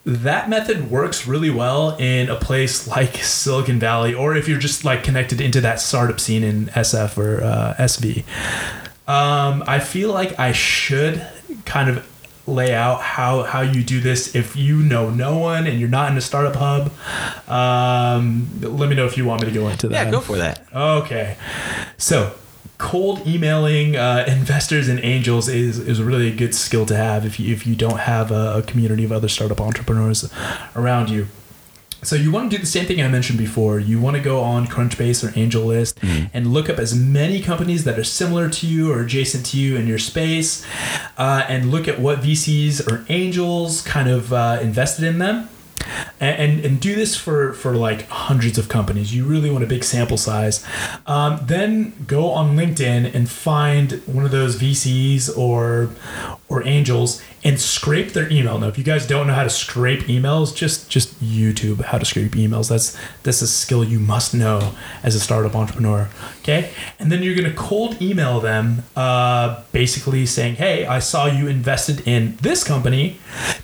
[0.06, 4.84] That method works really well in a place like Silicon Valley, or if you're just
[4.84, 8.24] like connected into that startup scene in SF or uh, SV.
[9.08, 11.26] Um, I feel like I should
[11.64, 12.06] kind of
[12.46, 16.10] lay out how how you do this if you know no one and you're not
[16.10, 16.92] in a startup hub.
[17.48, 20.06] Um, let me know if you want me to go into that.
[20.06, 20.66] Yeah, go for that.
[20.74, 21.36] Okay.
[21.96, 22.34] So,
[22.78, 27.38] cold emailing uh, investors and angels is, is really a good skill to have if
[27.38, 30.30] you, if you don't have a, a community of other startup entrepreneurs
[30.74, 31.26] around you.
[32.02, 33.78] So you want to do the same thing I mentioned before.
[33.78, 37.98] You want to go on Crunchbase or AngelList and look up as many companies that
[37.98, 40.66] are similar to you or adjacent to you in your space,
[41.16, 45.48] uh, and look at what VCs or angels kind of uh, invested in them
[46.20, 49.14] and, and, and do this for, for like hundreds of companies.
[49.14, 50.66] You really want a big sample size.
[51.06, 55.90] Um, then go on LinkedIn and find one of those VCs or
[56.54, 58.58] or angels and scrape their email.
[58.58, 62.04] Now, if you guys don't know how to scrape emails, just just YouTube how to
[62.04, 62.68] scrape emails.
[62.68, 66.08] That's that's a skill you must know as a startup entrepreneur.
[66.40, 71.48] Okay, and then you're gonna cold email them, uh, basically saying, "Hey, I saw you
[71.48, 73.18] invested in this company.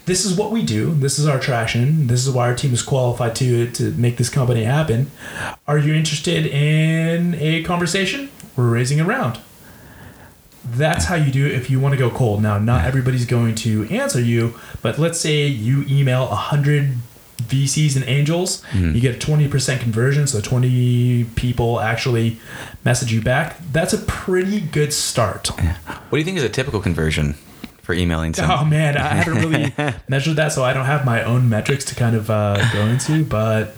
[0.04, 0.92] This is what we do.
[0.94, 2.08] This is our traction.
[2.08, 5.10] This is why our team is qualified to to make this company happen.
[5.68, 8.30] Are you interested in a conversation?
[8.56, 9.38] We're raising a round."
[10.64, 12.42] That's how you do it if you want to go cold.
[12.42, 16.96] Now, not everybody's going to answer you, but let's say you email 100
[17.42, 22.38] VCs and angels, you get a 20% conversion, so 20 people actually
[22.84, 23.56] message you back.
[23.72, 25.48] That's a pretty good start.
[25.48, 27.34] What do you think is a typical conversion
[27.82, 28.34] for emailing?
[28.34, 28.58] someone?
[28.58, 29.74] Oh man, I haven't really
[30.08, 33.24] measured that, so I don't have my own metrics to kind of uh, go into,
[33.24, 33.74] but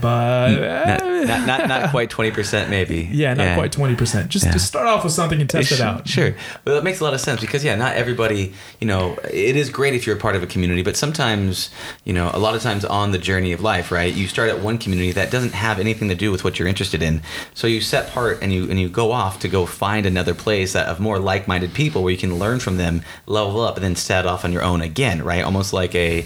[0.00, 3.08] but not, uh, not, not, not quite 20%, maybe.
[3.12, 4.28] yeah, not quite 20%.
[4.28, 4.52] Just Yeah.
[4.52, 6.08] just start off with something and test it out.
[6.08, 6.34] Sure.
[6.64, 9.68] But that makes a lot of sense because, yeah, not everybody, you know, it is
[9.70, 11.70] great if you're a part of a community, but sometimes,
[12.04, 14.60] you know, a lot of times on the journey of life, right, you start at
[14.60, 17.22] one community that doesn't have anything to do with what you're interested in.
[17.54, 20.72] So you set part and you, and you go off to go find another place
[20.72, 23.84] that of more like minded people where you can learn from them, level up, and
[23.84, 25.44] then set off on your own again, right?
[25.44, 26.24] Almost like a,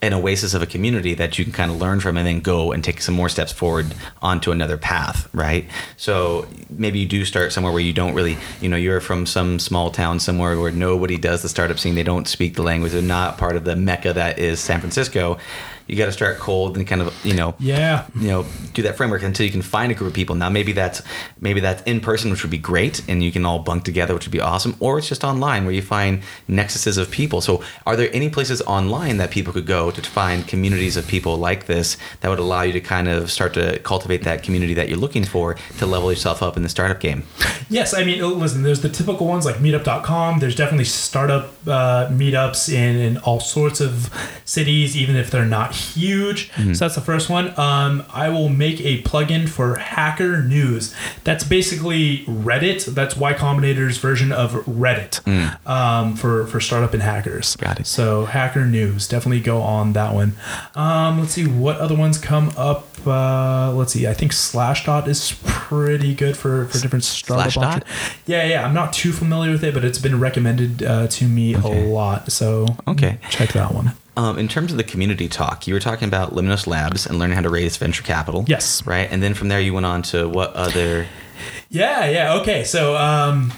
[0.00, 2.70] an oasis of a community that you can kind of learn from and then go
[2.70, 3.86] and take some more steps forward
[4.22, 5.68] onto another path, right?
[5.96, 9.58] So maybe you do start somewhere where you don't really, you know, you're from some
[9.58, 13.02] small town somewhere where nobody does the startup scene, they don't speak the language, they're
[13.02, 15.38] not part of the mecca that is San Francisco.
[15.88, 18.06] You got to start cold and kind of, you know, Yeah.
[18.14, 20.70] you know do that framework until you can find a group of people now maybe
[20.72, 21.02] that's
[21.40, 24.24] maybe that's in person which would be great and you can all bunk together which
[24.26, 27.96] would be awesome or it's just online where you find nexuses of people so are
[27.96, 31.96] there any places online that people could go to find communities of people like this
[32.20, 35.24] that would allow you to kind of start to cultivate that community that you're looking
[35.24, 37.24] for to level yourself up in the startup game
[37.70, 40.38] Yes, I mean, listen, there's the typical ones like meetup.com.
[40.38, 44.08] There's definitely startup uh, meetups in, in all sorts of
[44.46, 46.50] cities, even if they're not huge.
[46.54, 47.58] So that's the first one.
[47.58, 50.94] Um, I will make a plugin for Hacker News.
[51.24, 52.84] That's basically Reddit.
[52.94, 55.20] That's Y Combinator's version of Reddit
[55.66, 57.56] um, for, for startup and hackers.
[57.56, 57.86] Got it.
[57.86, 60.34] So Hacker News, definitely go on that one.
[60.74, 62.86] Um, let's see what other ones come up.
[63.06, 64.06] Uh, let's see.
[64.06, 67.52] I think Slashdot is pretty good for, for different startup.
[67.52, 67.82] Slashdot?
[68.26, 68.64] Yeah, yeah.
[68.66, 71.84] I'm not too familiar with it, but it's been recommended uh, to me Okay.
[71.84, 72.32] a lot.
[72.32, 73.18] So Okay.
[73.30, 73.92] check that one.
[74.18, 77.36] Um, in terms of the community talk you were talking about Lemnos Labs and learning
[77.36, 78.84] how to raise venture capital Yes.
[78.84, 81.06] right and then from there you went on to what other
[81.70, 82.34] Yeah, yeah.
[82.40, 83.52] Okay, so um,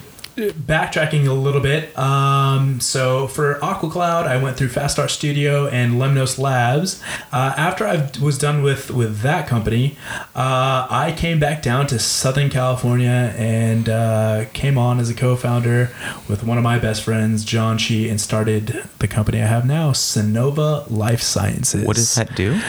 [0.48, 1.96] backtracking a little bit.
[1.98, 7.02] Um, so for AquaCloud, I went through Fast Start Studio and Lemnos Labs.
[7.32, 9.96] Uh, after I was done with with that company,
[10.34, 15.90] uh, I came back down to Southern California and uh, came on as a co-founder
[16.28, 19.92] with one of my best friends, John Chi, and started the company I have now,
[19.92, 21.86] Sonova Life Sciences.
[21.86, 22.60] What does that do?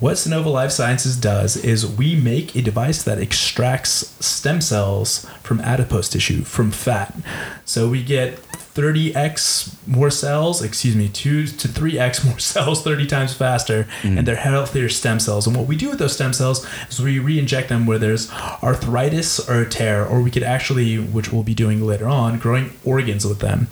[0.00, 5.60] What Sonova Life Sciences does is we make a device that extracts stem cells from
[5.60, 7.16] adipose tissue, from fat.
[7.64, 8.36] So we get
[8.78, 14.18] 30x more cells, excuse me, 2 to 3x more cells 30 times faster, mm.
[14.18, 15.48] and they're healthier stem cells.
[15.48, 18.30] And what we do with those stem cells is we re inject them where there's
[18.62, 22.70] arthritis or a tear, or we could actually, which we'll be doing later on, growing
[22.84, 23.66] organs with them.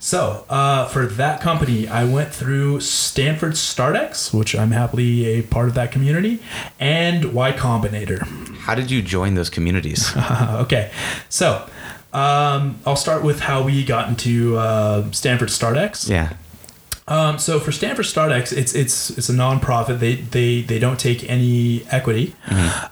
[0.00, 5.68] So, uh, for that company, I went through Stanford StartX, which I'm happily a part
[5.68, 6.40] of that community,
[6.78, 8.26] and Y Combinator.
[8.58, 10.12] How did you join those communities?
[10.16, 10.90] okay,
[11.28, 11.68] so
[12.12, 16.08] um, I'll start with how we got into uh, Stanford StartX.
[16.08, 16.34] yeah.
[17.08, 19.98] Um, so for Stanford StartX, it's it's it's a nonprofit.
[19.98, 22.34] They they they don't take any equity.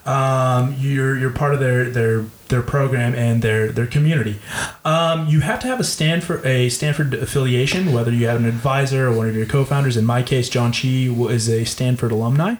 [0.06, 4.38] Um, you're you're part of their their their program and their their community.
[4.84, 9.08] Um, you have to have a Stanford a Stanford affiliation, whether you have an advisor
[9.08, 9.96] or one of your co-founders.
[9.96, 10.88] In my case, John Chi
[11.32, 12.56] is a Stanford alumni.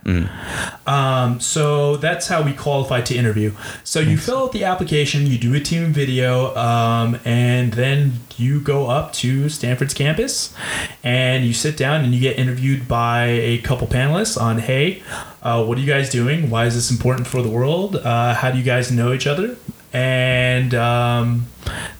[0.86, 3.52] Um, so that's how we qualify to interview.
[3.84, 8.60] So you fill out the application, you do a team video, um, and then you
[8.60, 10.54] go up to Stanford's campus
[11.02, 15.02] and you sit down and you get interviewed by a couple panelists on hey,
[15.42, 16.50] uh, what are you guys doing?
[16.50, 17.96] Why is this important for the world?
[17.96, 19.56] Uh, how do you guys know each other?
[19.92, 21.46] And um,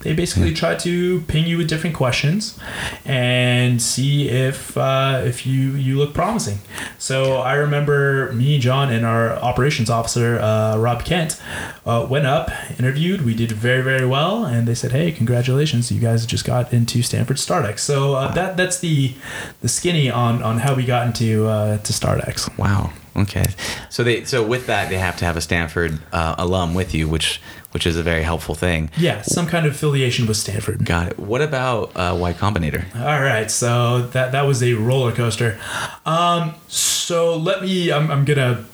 [0.01, 2.59] they basically try to ping you with different questions
[3.05, 6.59] and see if uh, if you you look promising.
[6.99, 11.41] So I remember me, John, and our operations officer uh, Rob Kent
[11.85, 13.23] uh, went up, interviewed.
[13.23, 15.91] We did very very well, and they said, "Hey, congratulations!
[15.91, 19.15] You guys just got into Stanford StartX." So uh, that that's the
[19.61, 22.57] the skinny on on how we got into uh, to StartX.
[22.59, 22.93] Wow.
[23.17, 23.45] Okay.
[23.89, 27.09] So they so with that they have to have a Stanford uh, alum with you,
[27.09, 27.41] which
[27.77, 28.89] which is a very helpful thing.
[28.97, 30.87] Yeah, some kind of affiliation with Stanford.
[30.87, 31.19] Got it.
[31.19, 32.87] What about uh, Y Combinator?
[32.97, 35.61] All right, so that that was a roller coaster.
[36.07, 37.93] Um, so let me.
[37.93, 38.65] I'm, I'm gonna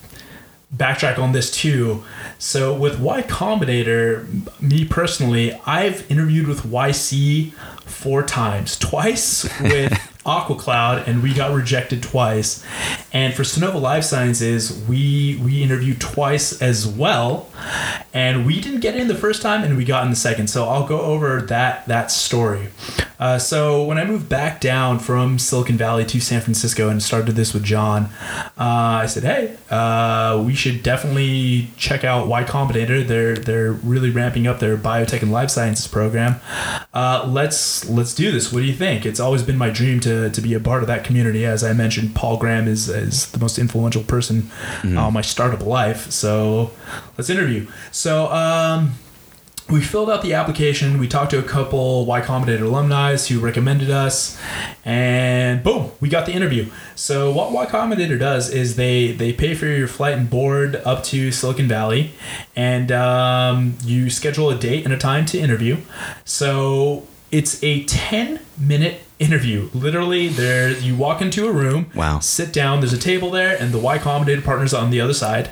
[0.73, 2.05] backtrack on this too.
[2.39, 4.25] So with Y Combinator,
[4.63, 7.51] me personally, I've interviewed with YC
[7.85, 8.79] four times.
[8.79, 12.65] Twice with AquaCloud, and we got rejected twice.
[13.13, 17.49] And for Sonova Life Sciences, we we interviewed twice as well,
[18.13, 20.49] and we didn't get in the first time, and we got in the second.
[20.49, 22.69] So I'll go over that that story.
[23.19, 27.37] Uh, so when I moved back down from Silicon Valley to San Francisco and started
[27.37, 28.09] this with John,
[28.59, 33.07] uh, I said, "Hey, uh, we should definitely check out Y Combinator.
[33.07, 36.41] They're they're really ramping up their biotech and life sciences program.
[36.93, 38.53] Uh, let's let's do this.
[38.53, 39.07] What do you think?
[39.07, 41.45] It's always been my dream to, to be a part of that community.
[41.47, 44.51] As I mentioned, Paul Graham is is the most influential person
[44.85, 46.11] on my startup life.
[46.11, 46.71] So
[47.17, 47.67] let's interview.
[47.91, 48.31] So.
[48.33, 48.93] Um,
[49.73, 50.99] we filled out the application.
[50.99, 54.39] We talked to a couple Y Combinator alumni who recommended us,
[54.85, 56.71] and boom, we got the interview.
[56.95, 61.03] So what Y Combinator does is they they pay for your flight and board up
[61.05, 62.13] to Silicon Valley,
[62.55, 65.79] and um, you schedule a date and a time to interview.
[66.25, 69.71] So it's a ten minute interview.
[69.73, 71.91] Literally, there you walk into a room.
[71.95, 72.19] Wow.
[72.19, 72.81] Sit down.
[72.81, 75.51] There's a table there, and the Y Combinator partners on the other side.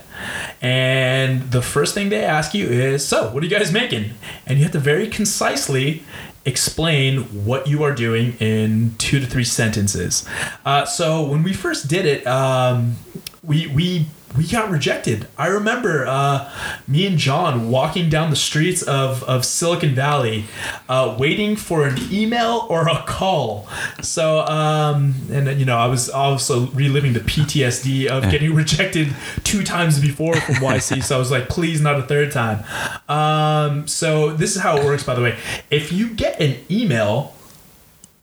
[0.61, 4.11] And the first thing they ask you is, "So, what are you guys making?"
[4.46, 6.02] And you have to very concisely
[6.44, 10.26] explain what you are doing in two to three sentences.
[10.64, 12.96] Uh, so when we first did it, um,
[13.42, 15.26] we we we got rejected.
[15.36, 16.50] I remember uh,
[16.86, 20.44] me and John walking down the streets of, of Silicon Valley,
[20.88, 23.68] uh, waiting for an email or a call.
[24.02, 29.64] So, um, and you know, I was also reliving the PTSD of getting rejected two
[29.64, 31.02] times before from YC.
[31.02, 32.64] So I was like, please, not a third time.
[33.08, 35.38] Um, so this is how it works, by the way.
[35.70, 37.34] If you get an email,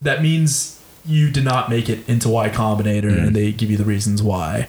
[0.02, 0.77] that means
[1.08, 4.68] you did not make it into Y Combinator, and they give you the reasons why.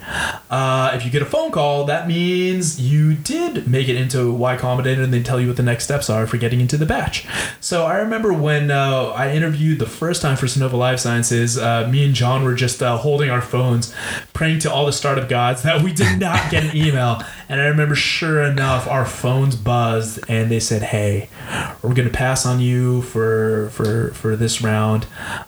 [0.48, 4.56] Uh, if you get a phone call, that means you did make it into Y
[4.56, 7.26] Combinator, and they tell you what the next steps are for getting into the batch.
[7.60, 11.88] So I remember when uh, I interviewed the first time for Sonova Life Sciences, uh,
[11.88, 13.92] me and John were just uh, holding our phones,
[14.32, 17.20] praying to all the startup gods that we did not get an email.
[17.48, 21.28] And I remember, sure enough, our phones buzzed, and they said, "Hey,
[21.82, 25.06] we're gonna pass on you for for for this round."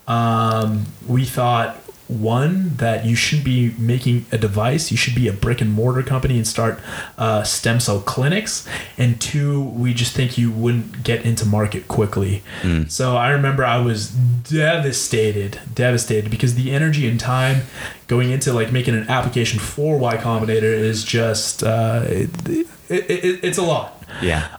[0.09, 1.77] Um, we thought
[2.11, 4.91] one that you shouldn't be making a device.
[4.91, 6.81] You should be a brick and mortar company and start
[7.17, 8.67] uh, stem cell clinics.
[8.99, 12.43] And two, we just think you wouldn't get into market quickly.
[12.89, 17.63] So I remember I was devastated, devastated because the energy and time
[18.09, 23.45] going into like making an application for Y Combinator is just uh, it, it, it,
[23.45, 24.03] it's a lot.
[24.21, 24.57] Yeah.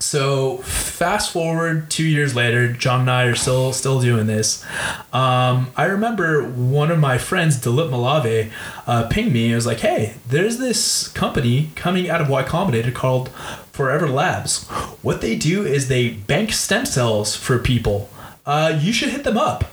[0.00, 4.64] So fast forward two years later, John and I are still still doing this.
[5.12, 8.50] Um, I remember one of my friends, Dilip Malave,
[8.86, 9.46] uh, pinged me.
[9.46, 13.30] and was like, "Hey, there's this company coming out of Y Combinator called
[13.72, 14.64] Forever Labs.
[15.02, 18.08] What they do is they bank stem cells for people.
[18.46, 19.64] Uh, you should hit them up."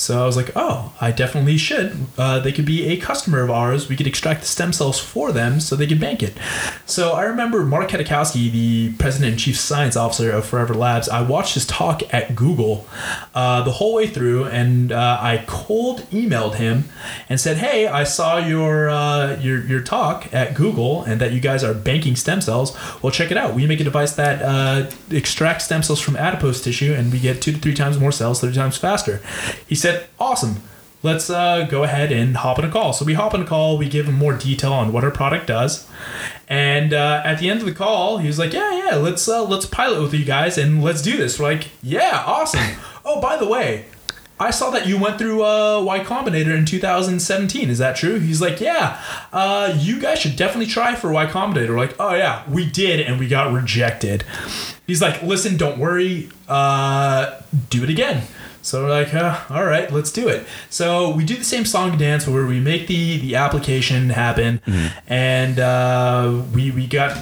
[0.00, 2.06] So I was like, oh, I definitely should.
[2.16, 3.88] Uh, they could be a customer of ours.
[3.88, 6.32] We could extract the stem cells for them so they could bank it.
[6.86, 11.20] So I remember Mark Katakowski, the president and chief science officer of Forever Labs, I
[11.20, 12.86] watched his talk at Google
[13.34, 16.84] uh, the whole way through, and uh, I cold emailed him
[17.28, 21.40] and said, hey, I saw your, uh, your, your talk at Google and that you
[21.40, 22.74] guys are banking stem cells.
[23.02, 23.54] Well, check it out.
[23.54, 27.42] We make a device that uh, extracts stem cells from adipose tissue, and we get
[27.42, 29.20] two to three times more cells, three times faster.
[29.66, 30.62] He said, awesome.
[31.02, 32.92] Let's uh, go ahead and hop on a call.
[32.92, 33.78] So we hop on a call.
[33.78, 35.88] We give him more detail on what our product does,
[36.46, 39.42] and uh, at the end of the call, he was like, "Yeah, yeah, let's uh,
[39.44, 43.38] let's pilot with you guys and let's do this." We're like, "Yeah, awesome." oh, by
[43.38, 43.86] the way,
[44.40, 47.68] I saw that you went through uh, Y Combinator in 2017.
[47.68, 48.18] Is that true?
[48.18, 48.98] He's like, yeah.
[49.34, 51.68] Uh, you guys should definitely try for Y Combinator.
[51.68, 54.24] We're like, oh yeah, we did, and we got rejected.
[54.86, 56.30] He's like, listen, don't worry.
[56.48, 57.38] Uh,
[57.68, 58.26] do it again.
[58.62, 60.46] So we're like, uh, all right, let's do it.
[60.68, 64.60] So we do the same song and dance where we make the the application happen,
[65.08, 67.16] and uh, we we got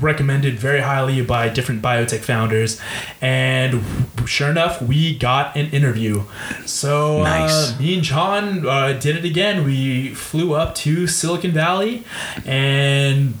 [0.00, 2.80] recommended very highly by different biotech founders,
[3.20, 3.80] and
[4.26, 6.24] sure enough, we got an interview.
[6.66, 7.72] So Nice.
[7.74, 9.64] uh, me and John uh, did it again.
[9.64, 12.02] We flew up to Silicon Valley
[12.44, 13.34] and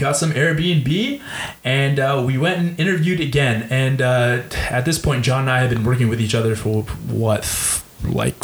[0.00, 1.20] got some Airbnb,
[1.62, 3.68] and uh, we went and interviewed again.
[3.70, 6.82] And uh, at this point, John and I have been working with each other for
[7.06, 7.44] what,
[8.02, 8.34] like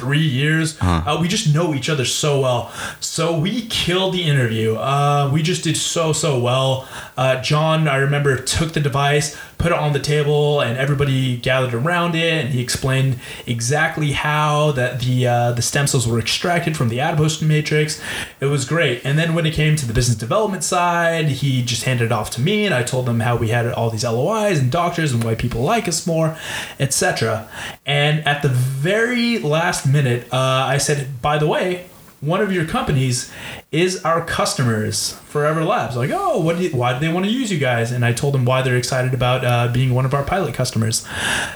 [0.00, 0.78] three years.
[0.80, 2.72] Uh, we just know each other so well.
[3.00, 4.76] So we killed the interview.
[4.76, 6.88] Uh, we just did so so well.
[7.18, 11.74] Uh, John, I remember, took the device, put it on the table, and everybody gathered
[11.74, 16.76] around it, and he explained exactly how that the uh, the stem cells were extracted
[16.76, 18.00] from the adipose matrix.
[18.40, 19.04] It was great.
[19.04, 22.30] And then when it came to the business development side, he just handed it off
[22.30, 25.22] to me, and I told them how we had all these LOIs and doctors and
[25.22, 26.36] why people like us more,
[26.78, 27.48] etc.
[27.84, 31.89] And at the very last minute, uh, I said, by the way,
[32.20, 33.32] one of your companies
[33.72, 35.96] is our customers, Forever Labs.
[35.96, 36.58] Like, oh, what?
[36.58, 37.92] Do you, why do they want to use you guys?
[37.92, 41.06] And I told them why they're excited about uh, being one of our pilot customers.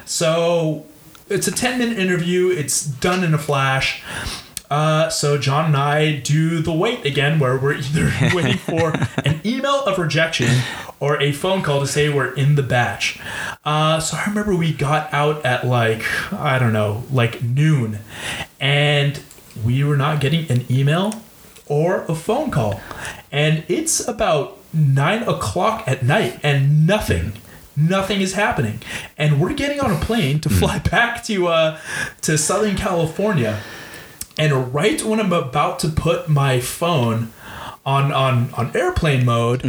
[0.07, 0.87] So
[1.29, 2.49] it's a ten minute interview.
[2.49, 4.03] It's done in a flash.
[4.71, 8.95] Uh, so John and I do the wait again, where we're either waiting for
[9.25, 10.63] an email of rejection
[10.99, 13.21] or a phone call to say we're in the batch.
[13.65, 16.03] Uh, so I remember we got out at like
[16.33, 17.99] I don't know, like noon,
[18.59, 19.21] and
[19.63, 21.15] we were not getting an email
[21.67, 22.81] or a phone call,
[23.31, 27.33] and it's about nine o'clock at night, and nothing.
[27.77, 28.81] Nothing is happening,
[29.19, 31.81] and we're getting on a plane to fly back to uh,
[32.23, 33.61] to Southern California.
[34.39, 37.33] And right when I'm about to put my phone
[37.85, 39.65] on on on airplane mode,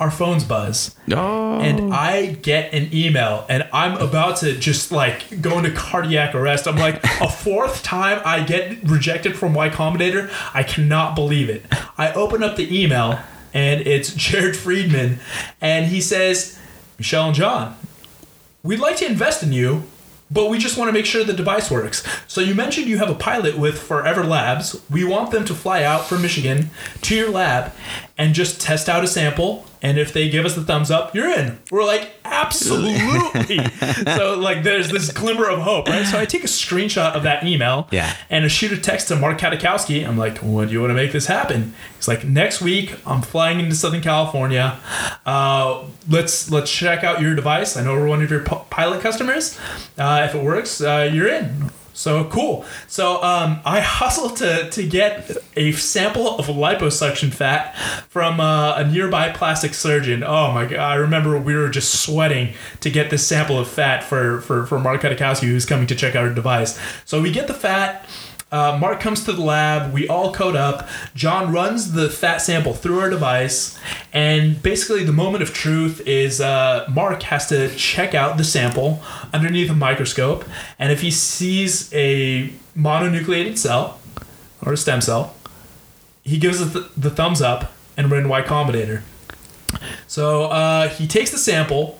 [0.00, 0.94] our phones buzz.
[1.12, 1.60] Oh.
[1.60, 6.66] And I get an email and I'm about to just like go into cardiac arrest.
[6.66, 10.30] I'm like a fourth time I get rejected from Y Combinator.
[10.52, 11.64] I cannot believe it.
[11.96, 13.20] I open up the email
[13.52, 15.20] and it's Jared Friedman
[15.60, 16.58] and he says,
[16.98, 17.76] Michelle and John,
[18.62, 19.84] we'd like to invest in you,
[20.30, 22.06] but we just want to make sure the device works.
[22.26, 24.80] So you mentioned you have a pilot with Forever Labs.
[24.90, 26.70] We want them to fly out from Michigan
[27.02, 27.72] to your lab
[28.16, 29.66] and just test out a sample.
[29.82, 31.58] And if they give us the thumbs up, you're in.
[31.70, 33.58] We're like, absolutely.
[34.16, 36.06] so like there's this glimmer of hope, right?
[36.06, 38.14] So I take a screenshot of that email Yeah.
[38.30, 40.06] and I shoot a text to Mark Katakowski.
[40.06, 41.74] I'm like, when do you want to make this happen?
[41.96, 44.78] He's like, next week I'm flying into Southern California.
[45.26, 47.76] Uh, let's let's check out your device.
[47.76, 49.58] I know we're one of your p- pilot customers.
[49.98, 51.70] Uh, if it works, uh, you're in.
[51.94, 52.66] So cool.
[52.88, 57.74] So um, I hustled to to get a sample of liposuction fat
[58.08, 60.22] from uh, a nearby plastic surgeon.
[60.22, 60.80] Oh my god!
[60.80, 64.78] I remember we were just sweating to get this sample of fat for for for
[64.78, 66.78] Mark Katakowski, who's coming to check out our device.
[67.04, 68.06] So we get the fat.
[68.54, 69.92] Uh, Mark comes to the lab.
[69.92, 70.88] We all code up.
[71.16, 73.76] John runs the fat sample through our device,
[74.12, 79.02] and basically the moment of truth is uh, Mark has to check out the sample
[79.32, 80.44] underneath a microscope,
[80.78, 83.98] and if he sees a mononucleated cell
[84.64, 85.34] or a stem cell,
[86.22, 89.02] he gives it the, the thumbs up and we're in Y Combinator.
[90.06, 91.98] So uh, he takes the sample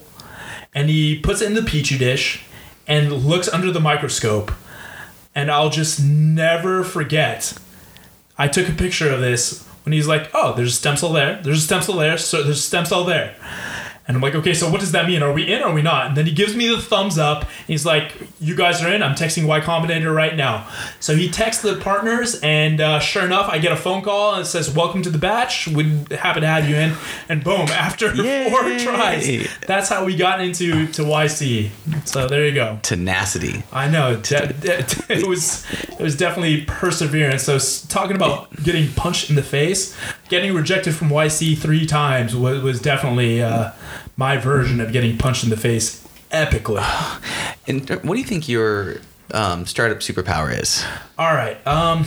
[0.73, 2.45] and he puts it in the petri dish
[2.87, 4.53] and looks under the microscope.
[5.35, 7.55] And I'll just never forget.
[8.39, 11.41] I took a picture of this when he's like, "Oh, there's a stem cell there.
[11.43, 12.19] There's a stem cell there.
[12.19, 13.35] So there's a stem cell there."
[14.07, 15.23] And I'm like, okay, so what does that mean?
[15.23, 16.09] Are we in or are we not?
[16.09, 17.47] And then he gives me the thumbs up.
[17.67, 19.03] He's like, you guys are in.
[19.03, 20.69] I'm texting Y Combinator right now.
[21.01, 24.43] So he texts the partners, and uh, sure enough, I get a phone call and
[24.43, 25.69] it says, welcome to the batch.
[25.69, 26.93] We'd happy to have you in.
[27.31, 28.51] And boom, after Yay.
[28.51, 31.71] four tries, that's how we got into to YC.
[32.05, 32.79] So there you go.
[32.83, 33.63] Tenacity.
[33.73, 34.79] I know de- de-
[35.09, 37.45] it was it was definitely perseverance.
[37.45, 39.97] So talking about getting punched in the face,
[40.35, 43.71] getting rejected from YC three times was, was definitely uh,
[44.17, 46.83] my version of getting punched in the face epically.
[47.67, 48.97] And what do you think your
[49.31, 50.85] um, startup superpower is?
[51.17, 51.67] All right.
[51.67, 52.05] Um,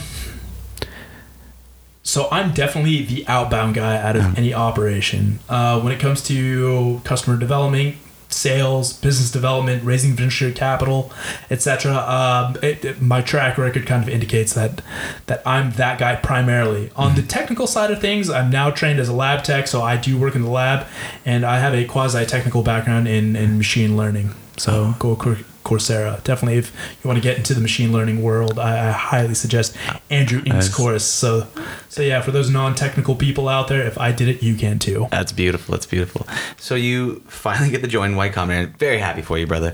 [2.03, 5.39] so I'm definitely the outbound guy out of any operation.
[5.49, 7.95] Uh, when it comes to customer development,
[8.29, 11.11] sales, business development, raising venture capital,
[11.49, 11.95] etc.
[11.95, 14.81] Um, it, it- my track record kind of indicates that
[15.27, 16.91] that I'm that guy primarily.
[16.95, 19.97] On the technical side of things, I'm now trained as a lab tech, so I
[19.97, 20.85] do work in the lab,
[21.25, 24.31] and I have a quasi technical background in in machine learning.
[24.57, 25.37] So go Cour-
[25.67, 26.23] Coursera.
[26.23, 26.71] Definitely, if
[27.03, 29.75] you want to get into the machine learning world, I, I highly suggest
[30.09, 30.73] Andrew Nice.
[30.73, 31.03] course.
[31.03, 31.47] So,
[31.89, 35.07] so yeah, for those non-technical people out there, if I did it, you can too.
[35.11, 35.73] That's beautiful.
[35.73, 36.25] That's beautiful.
[36.57, 38.77] So you finally get to join Y Combinator.
[38.77, 39.73] Very happy for you, brother.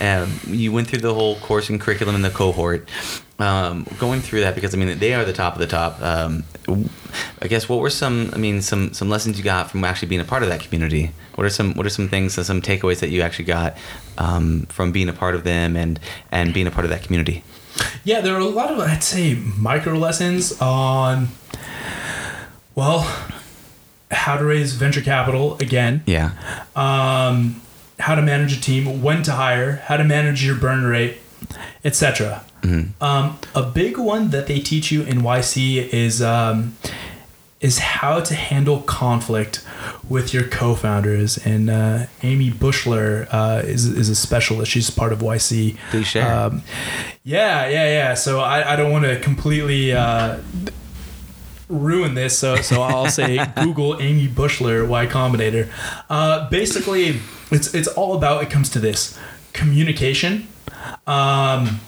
[0.00, 2.88] Um, you went through the whole course and curriculum in the cohort.
[3.40, 6.00] Um, going through that because I mean they are the top of the top.
[6.02, 6.44] Um,
[7.42, 10.20] I guess what were some I mean some some lessons you got from actually being
[10.20, 11.12] a part of that community?
[11.36, 13.76] What are some what are some things and some takeaways that you actually got
[14.18, 15.98] um, from being a part of them and
[16.30, 17.42] and being a part of that community?
[18.04, 21.28] Yeah, there are a lot of I'd say micro lessons on,
[22.74, 23.00] well,
[24.10, 26.02] how to raise venture capital again.
[26.04, 26.32] Yeah.
[26.76, 27.62] um,
[27.98, 31.18] how to manage a team, when to hire, how to manage your burn rate,
[31.84, 32.44] etc.
[33.00, 36.76] Um, a big one that they teach you in YC is um,
[37.60, 39.64] is how to handle conflict
[40.08, 41.38] with your co-founders.
[41.38, 44.72] And uh, Amy Buechler uh, is is a specialist.
[44.72, 45.76] She's part of YC.
[45.90, 46.32] Please share.
[46.32, 46.62] Um,
[47.22, 48.14] yeah, yeah, yeah.
[48.14, 50.38] So I, I don't want to completely uh,
[51.68, 55.68] ruin this, so so I'll say Google Amy Buechler Y Combinator.
[56.08, 58.42] Uh, basically, it's it's all about.
[58.42, 59.18] It comes to this
[59.52, 60.48] communication.
[61.06, 61.80] Um,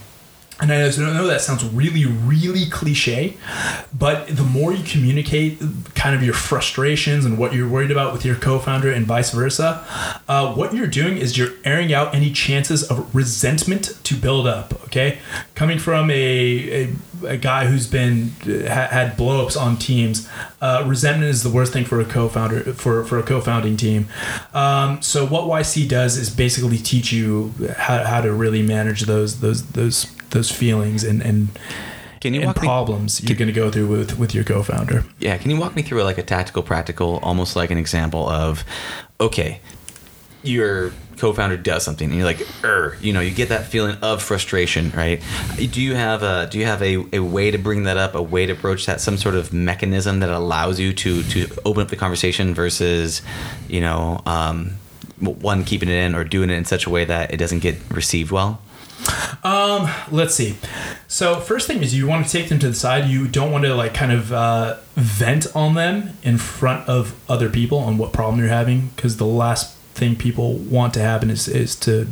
[0.61, 3.36] and I know that sounds really, really cliche,
[3.92, 5.61] but the more you communicate
[5.94, 9.32] kind of your frustrations and what you're worried about with your co founder and vice
[9.32, 9.84] versa,
[10.28, 14.74] uh, what you're doing is you're airing out any chances of resentment to build up,
[14.84, 15.18] okay?
[15.55, 16.94] Coming from a, a,
[17.26, 20.28] a guy who's been ha- had blowups on teams,
[20.61, 24.07] uh, resentment is the worst thing for a co-founder for, for a co-founding team.
[24.55, 29.40] Um, so what YC does is basically teach you how, how to really manage those
[29.40, 31.49] those those those feelings and and,
[32.20, 32.66] Can you and walk me?
[32.66, 35.05] problems you're going to go through with with your co-founder.
[35.18, 38.64] Yeah, can you walk me through like a tactical, practical, almost like an example of,
[39.20, 39.61] okay,
[40.43, 44.20] your co-founder does something, and you're like, er, you know, you get that feeling of
[44.20, 45.22] frustration, right?
[45.57, 48.22] Do you have a do you have a, a way to bring that up, a
[48.22, 51.89] way to broach that, some sort of mechanism that allows you to to open up
[51.91, 53.22] the conversation versus,
[53.68, 54.78] you know, um,
[55.20, 57.76] one keeping it in or doing it in such a way that it doesn't get
[57.91, 58.61] received well?
[60.12, 60.57] Let's see.
[61.09, 63.09] So first thing is you want to take them to the side.
[63.09, 67.49] You don't want to like kind of uh, vent on them in front of other
[67.49, 71.49] people on what problem you're having because the last thing people want to happen is
[71.49, 72.09] is to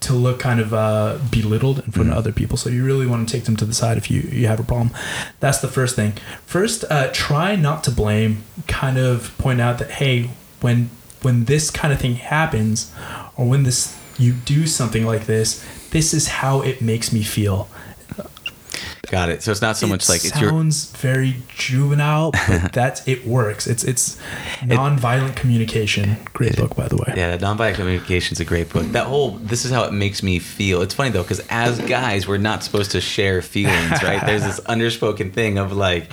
[0.00, 2.58] to look kind of uh, belittled in front of other people.
[2.58, 4.64] So you really want to take them to the side if you you have a
[4.64, 4.90] problem.
[5.40, 6.12] That's the first thing.
[6.44, 8.44] First, uh, try not to blame.
[8.66, 10.30] Kind of point out that hey,
[10.60, 10.90] when
[11.22, 12.92] when this kind of thing happens,
[13.34, 15.64] or when this you do something like this,
[15.94, 17.68] this is how it makes me feel.
[19.10, 19.44] Got it.
[19.44, 23.24] So it's not so it much like it's your sounds very juvenile, but that's it
[23.24, 23.68] works.
[23.68, 24.18] It's it's
[24.62, 26.16] nonviolent communication.
[26.32, 27.14] Great book, by the way.
[27.16, 28.86] Yeah, nonviolent communication is a great book.
[28.86, 30.82] That whole this is how it makes me feel.
[30.82, 34.20] It's funny though because as guys, we're not supposed to share feelings, right?
[34.26, 36.10] There's this underspoken thing of like,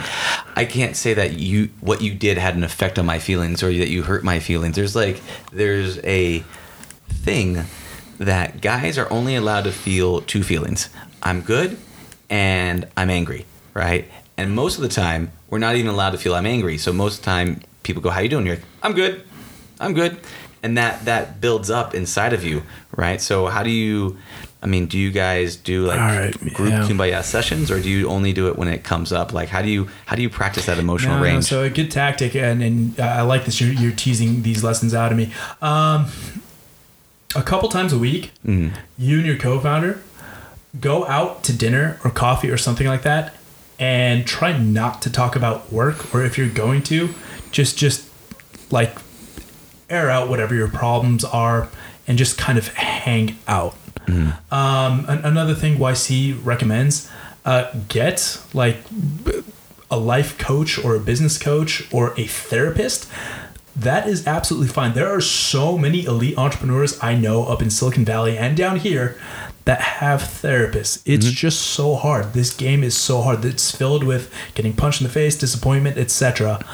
[0.56, 3.74] I can't say that you what you did had an effect on my feelings or
[3.74, 4.76] that you hurt my feelings.
[4.76, 5.20] There's like
[5.52, 6.44] there's a
[7.10, 7.66] thing
[8.22, 10.90] that guys are only allowed to feel two feelings.
[11.24, 11.78] I'm good
[12.30, 14.10] and I'm angry, right?
[14.38, 16.78] And most of the time, we're not even allowed to feel I'm angry.
[16.78, 19.24] So most of the time, people go, "How you doing?" You're like, "I'm good,
[19.80, 20.20] I'm good,"
[20.64, 22.64] and that that builds up inside of you,
[22.96, 23.20] right?
[23.20, 24.18] So how do you?
[24.64, 26.88] I mean, do you guys do like right, group yeah.
[26.88, 29.34] kumbaya sessions, or do you only do it when it comes up?
[29.34, 31.46] Like, how do you how do you practice that emotional No, no, range?
[31.46, 33.60] So a good tactic, and, and I like this.
[33.60, 35.34] You're, you're teasing these lessons out of me.
[35.64, 36.06] Um,
[37.36, 38.72] a couple times a week, Mhm.
[38.98, 40.00] you and your co-founder
[40.80, 43.36] go out to dinner or coffee or something like that,
[43.80, 46.14] and try not to talk about work.
[46.14, 47.14] Or if you're going to,
[47.52, 48.04] just just
[48.70, 48.96] like
[49.90, 51.68] air out whatever your problems are,
[52.08, 53.76] and just kind of hang out.
[54.52, 57.08] Um, another thing YC recommends:
[57.46, 58.78] uh, get like
[59.90, 63.08] a life coach or a business coach or a therapist,
[63.76, 64.94] that is absolutely fine.
[64.94, 69.18] There are so many elite entrepreneurs I know up in Silicon Valley and down here
[69.66, 71.02] that have therapists.
[71.06, 72.34] It's just so hard.
[72.34, 73.46] This game is so hard.
[73.46, 76.66] It's filled with getting punched in the face, disappointment, etc.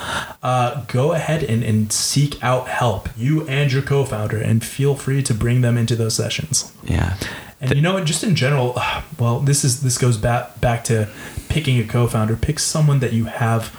[0.41, 4.95] Uh, go ahead and, and seek out help, you and your co founder, and feel
[4.95, 6.71] free to bring them into those sessions.
[6.83, 7.17] yeah,
[7.59, 8.05] And you know what?
[8.05, 8.79] Just in general,
[9.19, 11.09] well, this is this goes back back to
[11.49, 12.35] picking a co-founder.
[12.35, 13.75] Pick someone that you have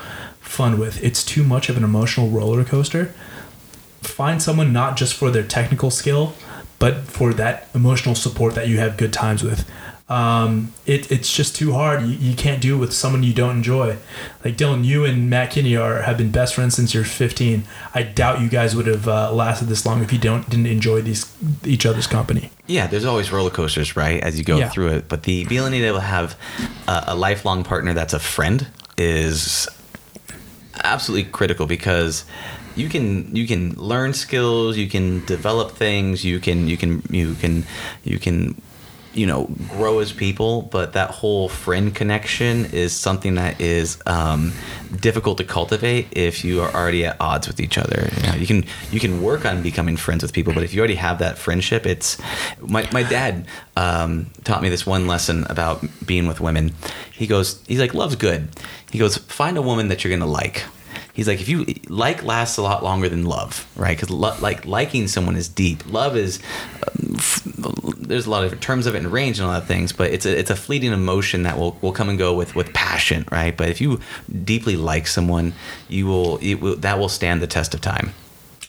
[0.49, 1.03] fun with.
[1.05, 3.14] It's too much of an emotional roller coaster.
[4.01, 6.34] Find someone not just for their technical skill,
[6.78, 9.68] but for that emotional support that you have good times with.
[10.09, 12.01] Um, it, it's just too hard.
[12.01, 13.99] You, you can't do it with someone you don't enjoy.
[14.42, 17.64] Like Dylan, you and Matt Kinney are have been best friends since you're 15.
[17.94, 21.03] I doubt you guys would have uh, lasted this long if you don't didn't enjoy
[21.03, 21.30] these
[21.66, 22.51] each other's company.
[22.66, 22.86] yeah.
[22.86, 24.70] There's always roller coasters, right, as you go Yeah.
[24.70, 25.09] through it.
[25.09, 26.38] But the ability to have
[26.86, 29.68] a, a lifelong partner that's a friend is
[30.85, 32.24] absolutely critical because
[32.76, 37.35] you can you can learn skills, you can develop things, you can you can you
[37.35, 37.64] can
[38.05, 38.61] you can
[39.18, 44.52] you know grow as people but that whole friend connection is something that is um,
[45.00, 48.08] difficult to cultivate if you are already at odds with each other.
[48.16, 50.78] You, know, you can you can work on becoming friends with people but if you
[50.78, 52.16] already have that friendship it's
[52.60, 53.46] my, my dad
[53.76, 56.72] um, taught me this one lesson about being with women.
[57.12, 58.48] He goes he's like love's good.
[58.92, 60.64] He goes find a woman that you're gonna like
[61.18, 63.96] He's like, if you like lasts a lot longer than love, right?
[63.96, 65.84] Because lo- like liking someone is deep.
[65.92, 66.38] Love is
[66.86, 67.42] um, f-
[67.98, 70.26] there's a lot of terms of it and range and all that things, but it's
[70.26, 73.56] a it's a fleeting emotion that will, will come and go with with passion, right?
[73.56, 73.98] But if you
[74.44, 75.54] deeply like someone,
[75.88, 78.14] you will, it will that will stand the test of time.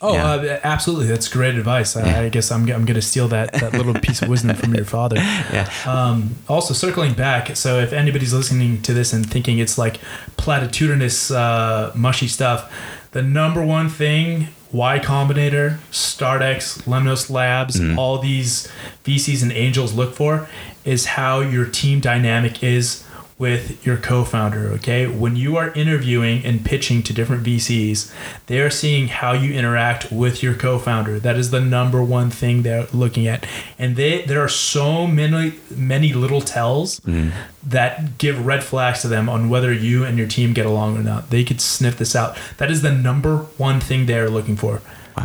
[0.01, 0.25] Oh, Yeah.
[0.33, 1.07] uh, absolutely.
[1.07, 1.97] That's great advice.
[1.97, 4.73] I, I guess I'm, I'm going to steal that, that little piece of wisdom from
[4.73, 5.17] your father.
[5.51, 5.69] Yeah.
[5.85, 9.99] Um, also, circling back, so if anybody's listening to this and thinking it's like
[10.37, 12.71] platitudinous, uh, mushy stuff,
[13.11, 18.67] the number one thing Y Combinator, StartX, Lemnos Labs, all these
[19.03, 20.47] VCs and angels look for
[20.85, 23.03] is how your team dynamic is
[23.39, 25.07] with your co-founder okay?
[25.07, 28.13] When you are interviewing and pitching to different VCs
[28.45, 31.19] they are seeing how you interact with your co-founder.
[31.19, 33.47] That is the number one thing they're looking at.
[33.77, 37.29] And they there are so many many little tells mm-hmm.
[37.67, 41.03] that give red flags to them on whether you and your team get along or
[41.03, 41.29] not.
[41.29, 42.37] They could sniff this out.
[42.57, 44.81] That is the number one thing they're looking for.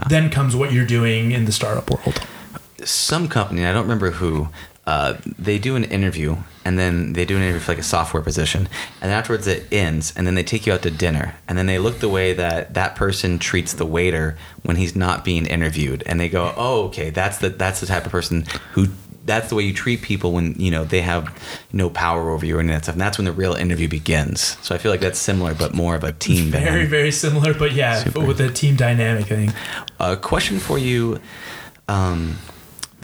[0.08, 2.20] Then comes what you're doing in the startup world.
[2.84, 4.48] Some company, I don't remember who,
[4.86, 8.22] uh, they do an interview and then they do an interview for like a software
[8.22, 8.68] position,
[9.02, 11.78] and afterwards it ends, and then they take you out to dinner, and then they
[11.78, 16.18] look the way that that person treats the waiter when he's not being interviewed, and
[16.18, 18.88] they go, "Oh, okay, that's the that's the type of person who."
[19.26, 21.32] That's the way you treat people when you know they have
[21.72, 23.88] no power over you or any of that stuff, and that's when the real interview
[23.88, 24.58] begins.
[24.60, 26.50] So I feel like that's similar, but more of a team.
[26.50, 26.88] very dynamic.
[26.90, 28.20] very similar but yeah Super.
[28.20, 29.50] with a team dynamic thing
[29.98, 31.20] A question for you:
[31.88, 32.36] um,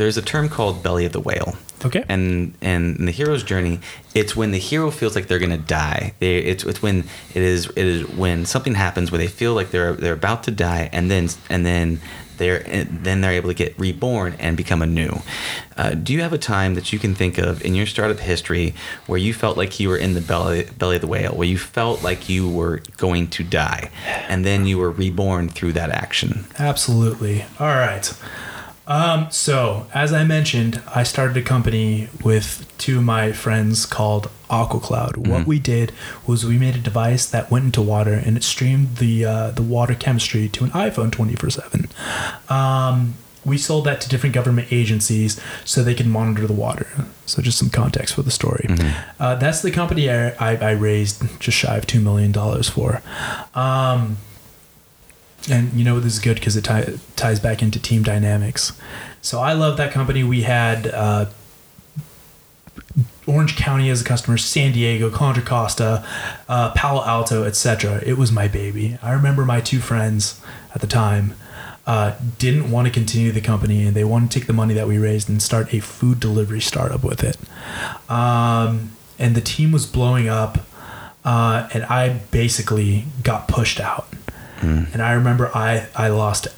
[0.01, 1.59] There's a term called belly of the whale.
[1.84, 3.80] okay and and in the hero's journey
[4.14, 7.66] it's when the hero feels like they're gonna die they, it's, it's when it is
[7.76, 11.11] it is when something happens where they feel like they're they're about to die and
[11.11, 12.01] then and then
[12.38, 12.62] they're
[13.07, 15.20] then they're able to get reborn and become anew
[15.76, 18.72] uh, do you have a time that you can think of in your startup history
[19.07, 21.59] where you felt like you were in the belly belly of the whale where you
[21.59, 23.90] felt like you were going to die
[24.28, 27.44] and then you were reborn through that action Absolutely.
[27.59, 28.07] All right.
[28.91, 34.28] Um, so, as I mentioned, I started a company with two of my friends called
[34.51, 35.16] AquaCloud.
[35.28, 35.93] What we did
[36.26, 39.62] was we made a device that went into water and it streamed the uh, the
[39.62, 41.88] water chemistry to an iPhone twenty four seven.
[42.49, 43.14] Um,
[43.45, 46.88] we sold that to different government agencies so they can monitor the water.
[47.26, 48.66] So, just some context for the story.
[49.20, 52.32] Uh, that's the company I, I, I raised just shy of $2 million
[52.64, 53.03] for.
[53.55, 54.18] Um,
[55.49, 58.72] and you know this is good because it tie, ties back into team dynamics.
[59.22, 60.24] So I love that company.
[60.24, 61.26] We had uh,
[63.26, 66.05] Orange County as a customer, San Diego, Contra Costa,
[66.49, 68.03] uh, Palo Alto, etc.
[68.05, 68.99] It was my baby.
[69.03, 70.41] I remember my two friends
[70.74, 71.34] at the time
[71.86, 74.86] uh, didn't want to continue the company and they wanted to take the money that
[74.86, 77.36] we raised and start a food delivery startup with it.
[78.11, 80.59] Um, and the team was blowing up,
[81.24, 84.09] uh, and I basically got pushed out.
[84.61, 84.92] Mm.
[84.92, 86.48] And I remember I, I lost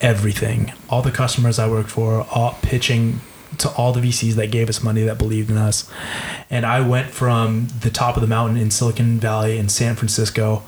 [0.00, 0.72] everything.
[0.88, 3.20] All the customers I worked for, all pitching
[3.58, 5.90] to all the VCs that gave us money that believed in us.
[6.50, 10.62] And I went from the top of the mountain in Silicon Valley in San Francisco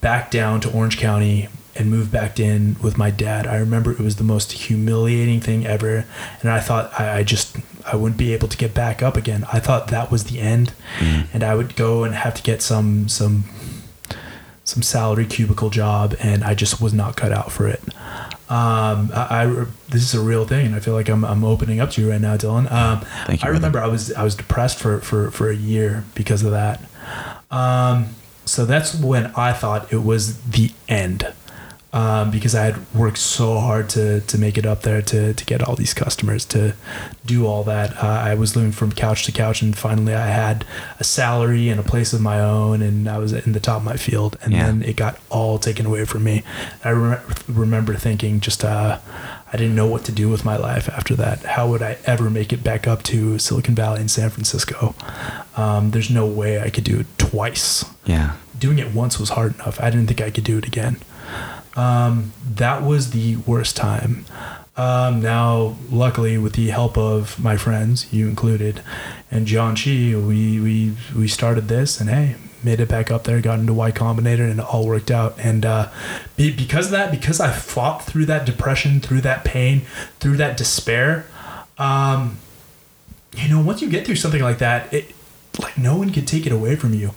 [0.00, 3.46] back down to Orange County and moved back in with my dad.
[3.46, 6.04] I remember it was the most humiliating thing ever.
[6.40, 9.44] And I thought I, I just I wouldn't be able to get back up again.
[9.52, 10.72] I thought that was the end.
[10.98, 11.28] Mm.
[11.32, 13.44] And I would go and have to get some some
[14.70, 17.82] some salary cubicle job, and I just was not cut out for it.
[18.48, 21.80] Um, I, I this is a real thing, and I feel like I'm, I'm opening
[21.80, 22.70] up to you right now, Dylan.
[22.70, 23.52] Um, Thank you, I brother.
[23.52, 26.80] remember I was I was depressed for for for a year because of that.
[27.50, 28.10] Um,
[28.44, 31.32] so that's when I thought it was the end.
[31.92, 35.44] Um, because I had worked so hard to, to make it up there to, to
[35.44, 36.74] get all these customers to
[37.26, 37.96] do all that.
[38.00, 40.64] Uh, I was living from couch to couch, and finally I had
[41.00, 43.84] a salary and a place of my own, and I was in the top of
[43.84, 44.38] my field.
[44.40, 44.66] And Yeah.
[44.66, 46.44] then it got all taken away from me.
[46.84, 48.98] I rem- remember thinking, just uh,
[49.52, 51.42] I didn't know what to do with my life after that.
[51.42, 54.94] How would I ever make it back up to Silicon Valley and San Francisco?
[55.56, 58.34] Um, there's no way I could do it twice Yeah.
[58.56, 59.80] doing it once was hard enough.
[59.80, 60.98] I didn't think I could do it again.
[61.76, 64.24] Um, that was the worst time.
[64.76, 68.82] Um, now, luckily, with the help of my friends, you included,
[69.30, 73.40] and John Chi, we we we started this, and hey, made it back up there,
[73.40, 75.34] got into Y Combinator, and it all worked out.
[75.38, 75.90] And uh,
[76.36, 79.82] be, because of that, because I fought through that depression, through that pain,
[80.18, 81.26] through that despair,
[81.78, 82.38] um,
[83.34, 85.14] you know, once you get through something like that, it
[85.60, 87.12] like no one can take it away from you.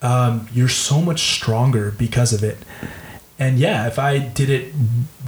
[0.00, 2.58] Um, you're so much stronger because of it.
[3.38, 4.74] And yeah, if I did it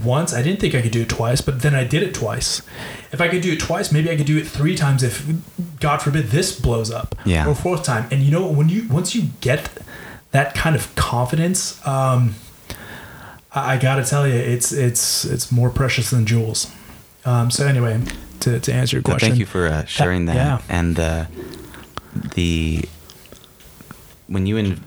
[0.04, 2.60] once, I didn't think I could do it twice, but then I did it twice.
[3.12, 5.24] If I could do it twice, maybe I could do it three times if,
[5.78, 7.14] God forbid, this blows up.
[7.24, 7.46] Yeah.
[7.46, 8.08] Or fourth time.
[8.10, 9.70] And you know, when you once you get
[10.32, 12.34] that kind of confidence, um,
[13.52, 16.70] I, I gotta tell you, it's it's it's more precious than jewels.
[17.24, 18.02] Um, so anyway,
[18.40, 20.36] to, to answer your question, thank you for uh, sharing that.
[20.36, 20.62] yeah.
[20.68, 21.26] And uh,
[22.34, 22.84] the
[24.26, 24.80] when you and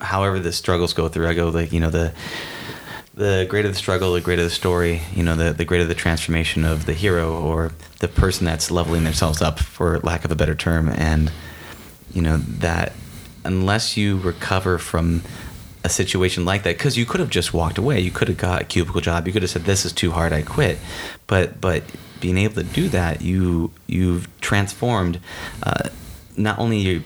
[0.00, 2.12] however the struggles go through, I go like you know the
[3.20, 5.02] the greater the struggle, the greater the story.
[5.14, 9.04] You know the the greater the transformation of the hero or the person that's leveling
[9.04, 10.88] themselves up, for lack of a better term.
[10.88, 11.30] And
[12.14, 12.94] you know that
[13.44, 15.22] unless you recover from
[15.84, 18.60] a situation like that because you could have just walked away you could have got
[18.60, 20.78] a cubicle job you could have said this is too hard i quit
[21.26, 21.82] but but
[22.20, 25.18] being able to do that you you've transformed
[25.62, 25.88] uh,
[26.36, 27.02] not only your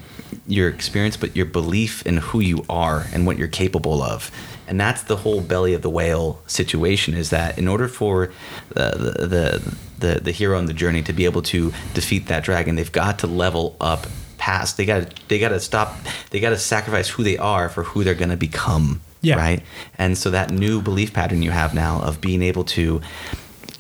[0.49, 4.33] your experience but your belief in who you are and what you're capable of
[4.67, 8.33] and that's the whole belly of the whale situation is that in order for
[8.71, 12.45] the the the, the, the hero on the journey to be able to defeat that
[12.45, 14.07] dragon they've got to level up
[14.39, 15.97] past they got to they got to stop
[16.31, 19.37] they got to sacrifice who they are for who they're going to become Yeah.
[19.37, 19.62] right?
[19.97, 23.01] And so that new belief pattern you have now of being able to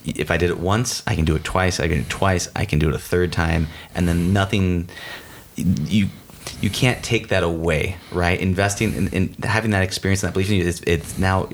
[0.06, 1.80] if i did it once i can do it twice.
[1.80, 2.48] I can do it twice.
[2.54, 3.66] I can do it a third time.
[3.94, 4.88] And then nothing
[5.56, 6.08] you
[6.64, 10.48] you can't take that away right investing in, in having that experience and that belief
[10.50, 11.46] in you it's, it's now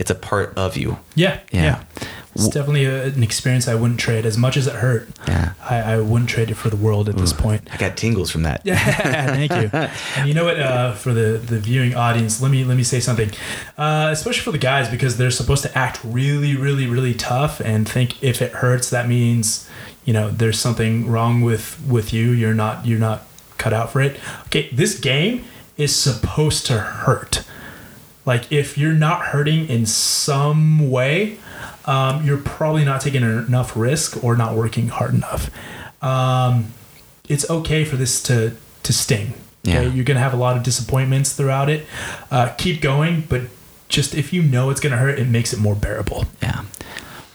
[0.00, 1.62] it's a part of you Yeah, Yeah.
[1.62, 2.08] yeah.
[2.34, 4.24] It's definitely a, an experience I wouldn't trade.
[4.24, 5.52] As much as it hurt, Yeah.
[5.68, 7.60] I, I wouldn't trade it for the world at this point.
[7.70, 8.78] i got tingles from that Yeah,
[9.38, 9.68] thank you.
[10.16, 10.58] And you know what?
[10.58, 13.30] Uh, for the the viewing audience, let me let me say something,
[13.76, 17.86] uh, especially for the guys because they're supposed to act really, really, really tough and
[17.86, 19.68] think if it hurts, that means
[20.06, 22.30] you know there's something wrong with with you.
[22.30, 23.18] You're not you're not
[23.62, 24.18] cut out for it.
[24.46, 25.44] Okay, this game
[25.76, 27.44] is supposed to hurt.
[28.26, 31.38] Like if you're not hurting in some way,
[31.86, 35.50] um, you're probably not taking enough risk or not working hard enough.
[36.02, 36.72] Um,
[37.28, 39.34] it's okay for this to to sting.
[39.66, 39.92] Okay, Yeah.
[39.94, 41.86] you're gonna have a lot of disappointments throughout it.
[42.30, 43.42] Uh, keep going, but
[43.88, 46.26] just if you know it's gonna hurt, it makes it more bearable.
[46.42, 46.62] Yeah.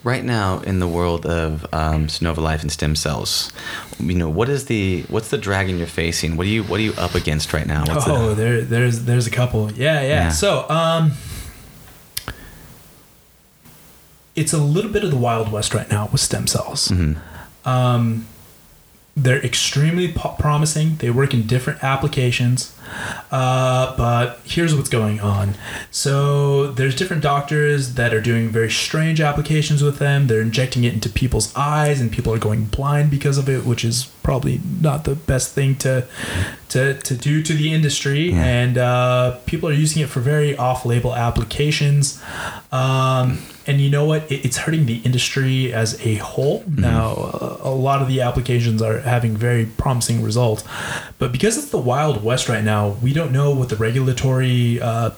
[0.07, 3.51] Right now, in the world of um, Sonova Life and stem cells,
[3.99, 6.37] you know what is the what's the dragon you're facing?
[6.37, 7.83] What are you what are you up against right now?
[7.85, 9.69] What's oh, the, there, there's there's a couple.
[9.73, 10.07] Yeah, yeah.
[10.07, 10.29] Yeah.
[10.29, 11.11] So, um,
[14.33, 16.87] it's a little bit of the wild west right now with stem cells.
[16.87, 17.17] Mhm.
[17.65, 18.27] Um,
[19.17, 20.95] they're extremely po- promising.
[20.99, 22.73] They work in different applications.
[23.31, 25.55] Uh, but here's what's going on.
[25.91, 30.27] So there's different doctors that are doing very strange applications with them.
[30.27, 33.83] They're injecting it into people's eyes, and people are going blind because of it, which
[33.83, 36.07] is probably not the best thing to
[36.69, 38.31] to, to do to the industry.
[38.31, 38.43] Yeah.
[38.43, 42.21] And uh, people are using it for very off-label applications.
[42.71, 44.31] Um, and you know what?
[44.31, 46.63] It, it's hurting the industry as a whole.
[46.67, 50.63] Now, uh, a lot of the applications are having very promising results,
[51.19, 55.11] but because it's the wild west right now, we don't know what the regulatory uh,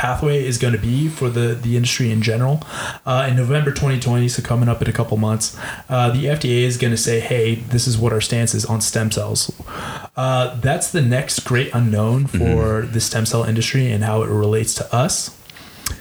[0.00, 2.62] pathway is going to be for the, the industry in general.
[3.04, 5.58] Uh, in November 2020, so coming up in a couple months,
[5.90, 8.80] uh, the FDA is going to say, hey, this is what our stance is on
[8.80, 9.52] stem cells.
[10.16, 14.72] Uh, that's the next great unknown for the stem cell industry and how it relates
[14.72, 15.36] to us.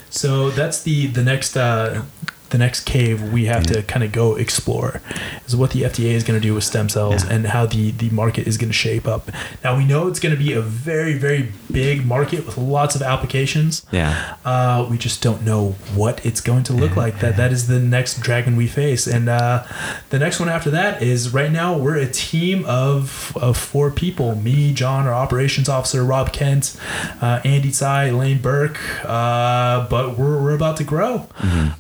[0.10, 2.04] So that's the the next uh,
[2.50, 5.02] the next cave we have to kind of go explore
[5.46, 7.34] is what the FDA is going to do with stem cells Yeah.
[7.34, 9.30] and how the the market is going to shape up.
[9.64, 13.02] Now we know it's going to be a very very big market with lots of
[13.02, 13.86] applications.
[13.92, 14.36] Yeah.
[14.46, 17.20] Uh, we just don't know what it's going to look like.
[17.20, 19.64] That that is the next dragon we face, and uh,
[20.10, 24.36] the next one after that is right now we're a team of of four people:
[24.36, 26.76] me, John, our operations officer, Rob Kent,
[27.22, 28.80] uh, Andy Tsai, Lane Burke.
[29.06, 31.28] Uh, but we're we're about to grow.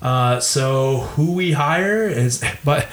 [0.01, 0.58] Uh, so
[1.15, 2.87] who we hire is, but.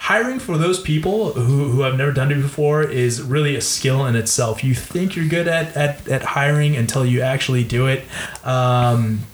[0.00, 4.06] Hiring for those people who, who have never done it before is really a skill
[4.06, 4.64] in itself.
[4.64, 8.04] You think you're good at, at, at hiring until you actually do it.
[8.42, 9.26] Um,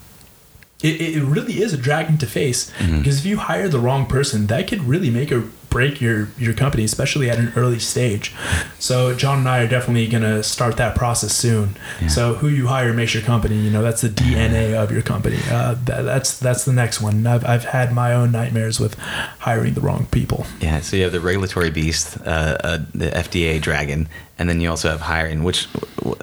[0.83, 4.49] it, it really is a dragon to face because if you hire the wrong person,
[4.49, 5.45] that could really make or
[5.75, 8.33] break your your company, especially at an early stage.
[8.79, 11.77] So John and I are definitely gonna start that process soon.
[12.09, 13.57] So who you hire makes your company.
[13.57, 15.39] You know that's the DNA of your company.
[15.51, 17.27] Uh, that, that's that's the next one.
[17.27, 18.95] I've I've had my own nightmares with
[19.41, 20.47] hiring the wrong people.
[20.61, 24.09] Yeah, so you have the regulatory beast, uh, uh, the FDA dragon,
[24.39, 25.43] and then you also have hiring.
[25.43, 25.67] Which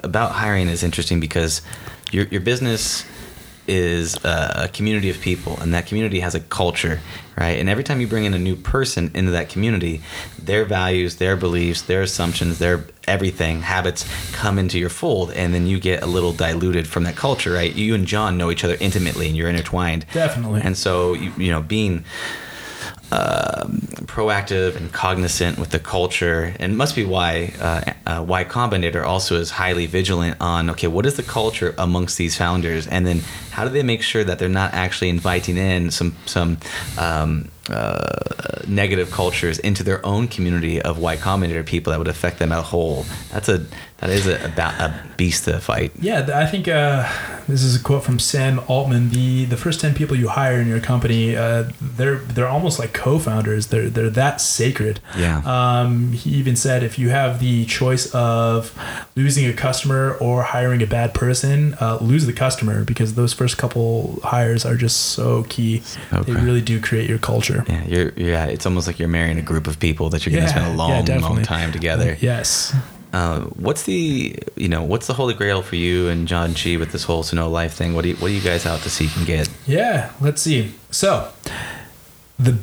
[0.02, 1.60] about hiring is interesting because
[2.10, 3.04] your your business
[3.66, 7.00] is a, a community of people, and that community has a culture,
[7.36, 7.58] right?
[7.58, 10.00] And every time you bring in a new person into that community,
[10.38, 15.66] their values, their beliefs, their assumptions, their everything, habits come into your fold, and then
[15.66, 17.74] you get a little diluted from that culture, right?
[17.74, 20.06] You and John know each other intimately, and you're intertwined.
[20.12, 20.62] Definitely.
[20.62, 22.04] And so you, you know being
[23.12, 29.04] um, proactive and cognizant with the culture, and must be why uh, uh, Y Combinator
[29.04, 33.20] also is highly vigilant on okay, what is the culture amongst these founders, and then
[33.50, 36.56] how do they make sure that they're not actually inviting in some some
[36.98, 42.38] um, uh, negative cultures into their own community of Y Combinator people that would affect
[42.38, 43.04] them as a whole.
[43.30, 43.66] That's a
[44.02, 45.92] that is a, about a beast to fight.
[46.00, 47.08] Yeah, I think uh,
[47.46, 49.10] this is a quote from Sam Altman.
[49.10, 52.92] The the first ten people you hire in your company, uh, they're they're almost like
[52.94, 53.68] co-founders.
[53.68, 54.98] They're they're that sacred.
[55.16, 55.40] Yeah.
[55.44, 58.76] Um, he even said if you have the choice of
[59.14, 63.56] losing a customer or hiring a bad person, uh, lose the customer because those first
[63.56, 65.80] couple hires are just so key.
[66.12, 66.32] Okay.
[66.32, 67.64] They really do create your culture.
[67.68, 68.46] Yeah, you're yeah.
[68.46, 70.66] It's almost like you're marrying a group of people that you're going Yeah, to spend
[70.66, 72.16] a yeah, long, long time together.
[72.20, 72.74] Yes.
[73.12, 76.92] Uh, what's the you know what's the holy grail for you and John Chi with
[76.92, 77.94] this whole Sonova Life thing?
[77.94, 79.48] What do you, what are you guys out to seek and get?
[79.66, 80.72] Yeah, let's see.
[80.90, 81.30] So,
[82.38, 82.56] the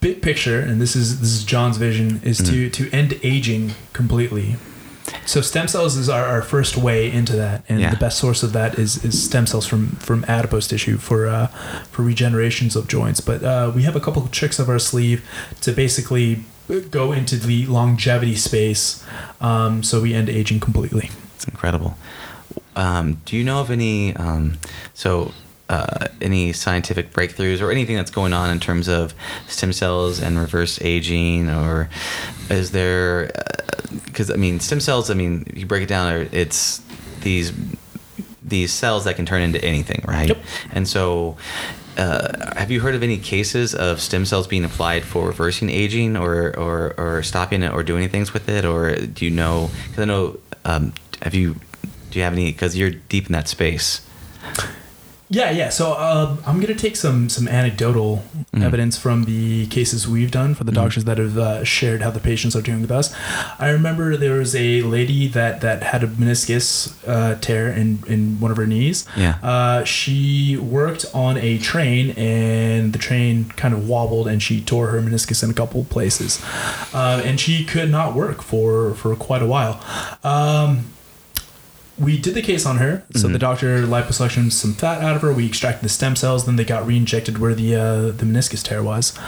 [0.00, 4.56] big picture, and this is this is John's vision, is to to end aging completely.
[5.24, 7.88] So stem cells is our, our first way into that, and Yeah.
[7.90, 11.46] the best source of that is, is stem cells from from adipose tissue for uh,
[11.90, 13.20] for regenerations of joints.
[13.22, 15.24] But uh, we have a couple of tricks up our sleeve
[15.62, 16.44] to basically
[16.90, 19.04] go into the longevity space,
[19.40, 21.10] um, so we end aging completely.
[21.34, 21.96] It's incredible.
[22.76, 24.58] Um, do you know of any um,
[24.94, 25.32] so
[25.68, 29.14] uh, any scientific breakthroughs or anything that's going on in terms of
[29.46, 31.88] stem cells and reverse aging, or
[32.48, 33.30] is there?
[34.04, 35.10] Because I mean, stem cells.
[35.10, 36.80] I mean, you break it down, it's
[37.20, 37.52] these
[38.42, 40.28] these cells that can turn into anything, right?
[40.28, 40.38] Yep.
[40.72, 41.36] And so.
[41.98, 46.16] Uh, have you heard of any cases of stem cells being applied for reversing aging
[46.16, 48.64] or, or, or stopping it or doing things with it?
[48.64, 49.68] Or do you know?
[49.88, 50.92] Because I know, um,
[51.22, 51.56] have you,
[52.10, 52.52] do you have any?
[52.52, 54.06] Because you're deep in that space.
[55.30, 55.68] Yeah, yeah.
[55.68, 58.24] So uh, I'm gonna take some some anecdotal
[58.54, 58.64] Mm.
[58.64, 62.18] evidence from the cases we've done for the doctors that have uh, shared how the
[62.18, 63.14] patients are doing with us.
[63.58, 68.40] I remember there was a lady that that had a meniscus uh, tear in in
[68.40, 69.04] one of her knees.
[69.18, 69.34] Yeah.
[69.42, 74.86] Uh, she worked on a train and the train kind of wobbled and she tore
[74.88, 76.40] her meniscus in a couple places,
[76.94, 79.74] uh, and she could not work for for quite a while.
[80.24, 80.86] Um,
[81.98, 83.04] we did the case on her.
[83.14, 85.32] So the doctor liposuctioned some fat out of her.
[85.32, 86.46] We extracted the stem cells.
[86.46, 89.18] Then they got re-injected where the uh, the meniscus tear was.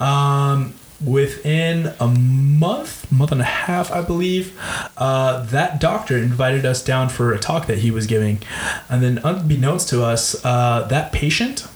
[0.00, 4.58] Um, within a month, month and a half, I believe,
[4.96, 8.40] uh, that doctor invited us down for a talk that he was giving.
[8.88, 11.66] And then, unbeknownst to us, uh, that patient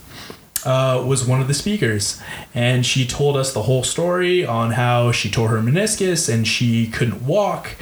[0.67, 2.21] uh, was one of the speakers,
[2.55, 6.89] and she told us the whole story on how she tore her meniscus and she
[6.89, 7.77] couldn't walk,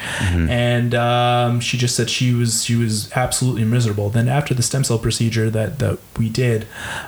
[0.51, 4.11] and um, she just said she was she was absolutely miserable.
[4.11, 6.67] Then after the stem cell procedure that that we did.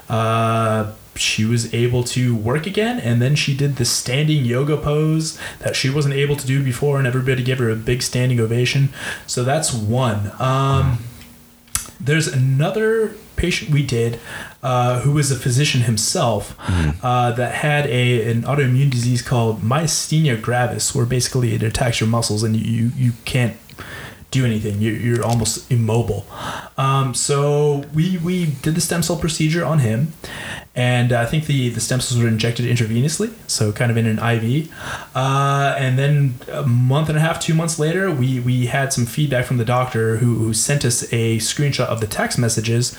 [0.08, 3.00] Uh, she was able to work again.
[3.00, 6.98] And then she did the standing yoga pose that she wasn't able to do before
[6.98, 8.90] and everybody gave her a big standing ovation.
[9.26, 10.30] So that's one.
[10.38, 10.98] Um,
[11.98, 14.18] there's another patient we did
[14.62, 16.57] uh, who was a physician himself
[17.03, 22.09] uh, that had a an autoimmune disease called myasthenia gravis, where basically it attacks your
[22.09, 23.57] muscles and you you can't
[24.30, 24.80] do anything.
[24.80, 26.26] You're, you're almost immobile.
[26.76, 30.12] Um, so we we did the stem cell procedure on him,
[30.76, 34.18] and I think the the stem cells were injected intravenously, so kind of in an
[34.18, 34.70] IV.
[35.14, 39.06] Uh, and then a month and a half, two months later, we we had some
[39.06, 42.96] feedback from the doctor who, who sent us a screenshot of the text messages.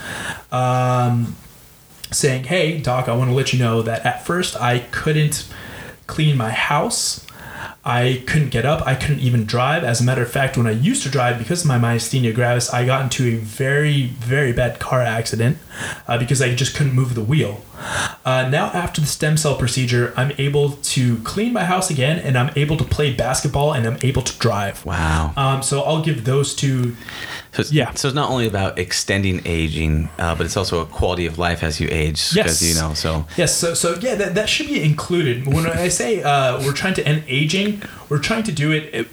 [0.51, 1.36] Um,
[2.09, 5.47] saying, "Hey, doc, I want to let you know that at first I couldn't
[6.07, 7.26] clean my house.
[7.88, 8.86] I couldn't get up.
[8.86, 9.86] I couldn't even drive.
[9.86, 12.74] As a matter of fact, when I used to drive, because of my myasthenia gravis,
[12.74, 15.58] I got into a very, very bad car accident
[16.06, 17.64] uh, because I just couldn't move the wheel.
[18.26, 22.38] Uh, now, after the stem cell procedure, I'm able to clean my house again, and
[22.38, 24.86] I'm able to play basketball, and I'm able to drive.
[24.86, 25.32] Wow.
[25.38, 26.98] Um, so I'll give those two.
[27.54, 27.93] So it's, Yeah.
[27.93, 31.64] So it's not only about extending aging, uh, but it's also a quality of life
[31.64, 32.36] as you age.
[32.36, 32.62] Yes.
[32.62, 32.93] you know.
[32.93, 35.48] So Yes, so, so yeah, that, that should be included.
[35.48, 39.03] When I say uh, we're trying to end aging, we're trying to do it uh,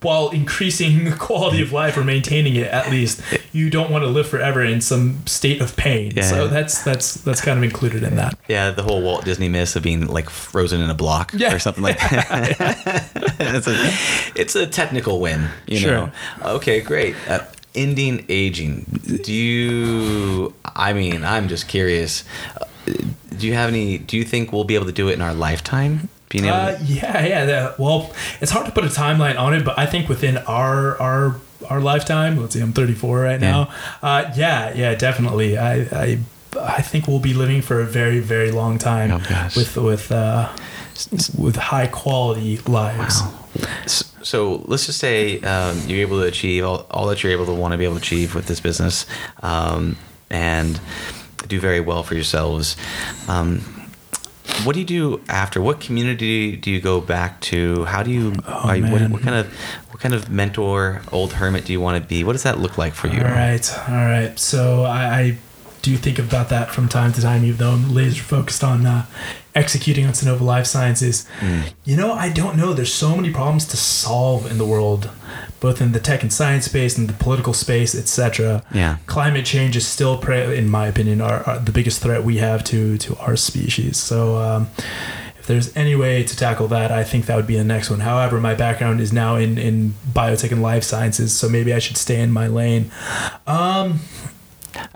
[0.00, 3.20] while increasing the quality of life or maintaining it at least.
[3.52, 6.12] You don't want to live forever in some state of pain.
[6.14, 6.22] Yeah.
[6.22, 8.38] So that's that's that's kind of included in that.
[8.48, 11.52] yeah, the whole Walt Disney myth of being like frozen in a block Yeah.
[11.54, 13.10] or something like that.
[13.40, 15.48] it's, a, it's a technical win.
[15.66, 15.90] You Sure.
[15.92, 16.12] know.
[16.42, 17.16] Okay, great.
[17.28, 17.40] Uh,
[17.74, 18.84] ending aging.
[19.24, 20.54] Do you?
[20.76, 22.24] I mean, I'm just curious.
[22.60, 22.66] Uh,
[23.36, 23.98] do you have any?
[23.98, 26.08] Do you think we'll be able to do it in our lifetime?
[26.30, 26.56] Being able.
[26.56, 27.44] Uh, yeah, yeah.
[27.44, 28.10] That, well,
[28.40, 31.36] it's hard to put a timeline on it, but I think within our our
[31.68, 33.50] our lifetime, let's see, I'm 34 right Yeah.
[33.50, 33.72] now.
[34.02, 35.58] Uh, yeah, yeah, definitely.
[35.58, 36.18] I, I
[36.58, 40.48] I think we'll be living for a very very long time Oh, with with uh,
[41.36, 43.22] with high quality lives.
[43.84, 47.46] S- So let's just say um, you're able to achieve all, all that you're able
[47.46, 49.06] to want to be able to achieve with this business,
[49.42, 49.96] um,
[50.30, 50.78] and
[51.48, 52.76] do very well for yourselves.
[53.28, 53.62] Um,
[54.64, 55.60] what do you do after?
[55.60, 57.84] What community do you go back to?
[57.86, 58.34] How do you?
[58.46, 59.52] are you- what, Oh, what kind of
[59.90, 62.24] what kind of mentor, old hermit do you want to be?
[62.24, 63.18] What does that look like for you?
[63.20, 64.38] All right, all right.
[64.38, 65.38] So I, I
[65.82, 69.06] do think about that from time to time, even though I'm laser focused on uh,
[69.54, 71.26] executing on Sonova Life Sciences.
[71.84, 72.72] You know, I don't know.
[72.72, 75.10] There's so many problems to solve in the world,
[75.60, 78.64] both in the tech and science space and the political space, etc.
[78.72, 78.96] Yeah.
[79.06, 82.64] Climate change is still, pre- in my opinion, our, our, the biggest threat we have
[82.64, 83.98] to to our species.
[83.98, 84.38] So.
[84.38, 84.68] Um,
[85.38, 88.00] if there's any way to tackle that, I think that would be the next one.
[88.00, 91.96] However, my background is now in, in biotech and life sciences, so maybe I should
[91.96, 92.90] stay in my lane.
[93.46, 94.00] Um,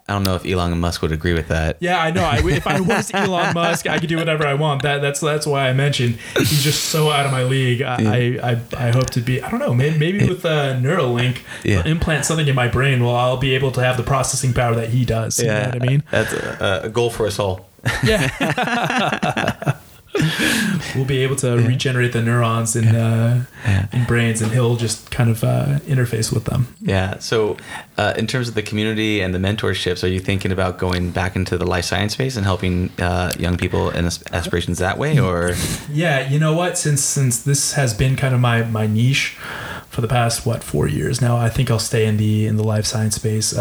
[0.09, 1.76] I don't know if Elon Musk would agree with that.
[1.80, 2.24] yeah, I know.
[2.24, 4.82] I, if I was Elon Musk, I could do whatever I want.
[4.82, 7.82] That that's that's why I mentioned he's just so out of my league.
[7.82, 9.43] I I, I, I hope to be.
[9.43, 9.74] I don't know.
[9.74, 11.82] Maybe, maybe with uh, Neuralink, Yeah.
[11.87, 13.03] Implant something in my brain.
[13.05, 15.39] Well, I'll be able to have the processing power that he does.
[15.39, 16.03] You know what I mean?
[16.11, 17.68] That's a, a goal for us all.
[18.03, 18.28] Yeah.
[20.95, 23.45] we'll be able to regenerate the neurons in uh,
[23.93, 26.75] in brains, and he'll just kind of uh, interface with them.
[26.81, 27.18] Yeah.
[27.18, 27.57] So,
[27.97, 31.37] uh, in terms of the community and the mentorships, are you thinking about going back
[31.37, 35.55] into the life science space and helping uh, young people and aspirations that way, or
[35.91, 36.79] Yeah, you know what?
[36.79, 39.37] Since since this has been kind of my my niche
[39.89, 42.64] for the past what four years now, I think I'll stay in the in the
[42.64, 43.57] life science space.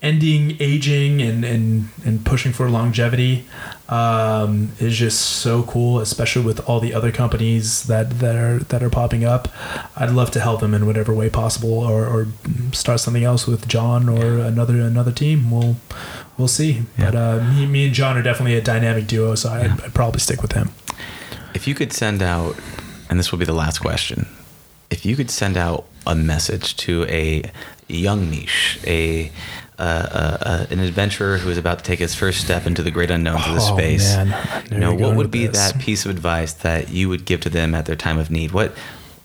[0.00, 3.44] Ending aging and and and pushing for longevity
[3.88, 8.80] um, is just so cool, especially with all the other companies that that are that
[8.80, 9.48] are popping up.
[9.96, 12.28] I'd love to help them in whatever way possible, or, or
[12.72, 15.50] start something else with John or another another team.
[15.50, 15.76] We'll
[16.36, 16.82] we'll see.
[16.96, 20.20] But uh, me, me and John are definitely a dynamic duo, so I'd, I'd probably
[20.20, 20.70] stick with him.
[21.54, 22.56] if you could send out,
[23.10, 24.28] and this will be the last question,
[24.90, 27.42] if you could send out a message to a
[27.88, 29.32] young niche, a
[29.78, 32.90] uh, uh, uh, an adventurer who is about to take his first step into the
[32.90, 34.16] great unknowns of the Oh, space.
[34.72, 35.72] You know, what would be this.
[35.72, 38.52] that piece of advice that you would give to them at their time of need?
[38.52, 38.72] What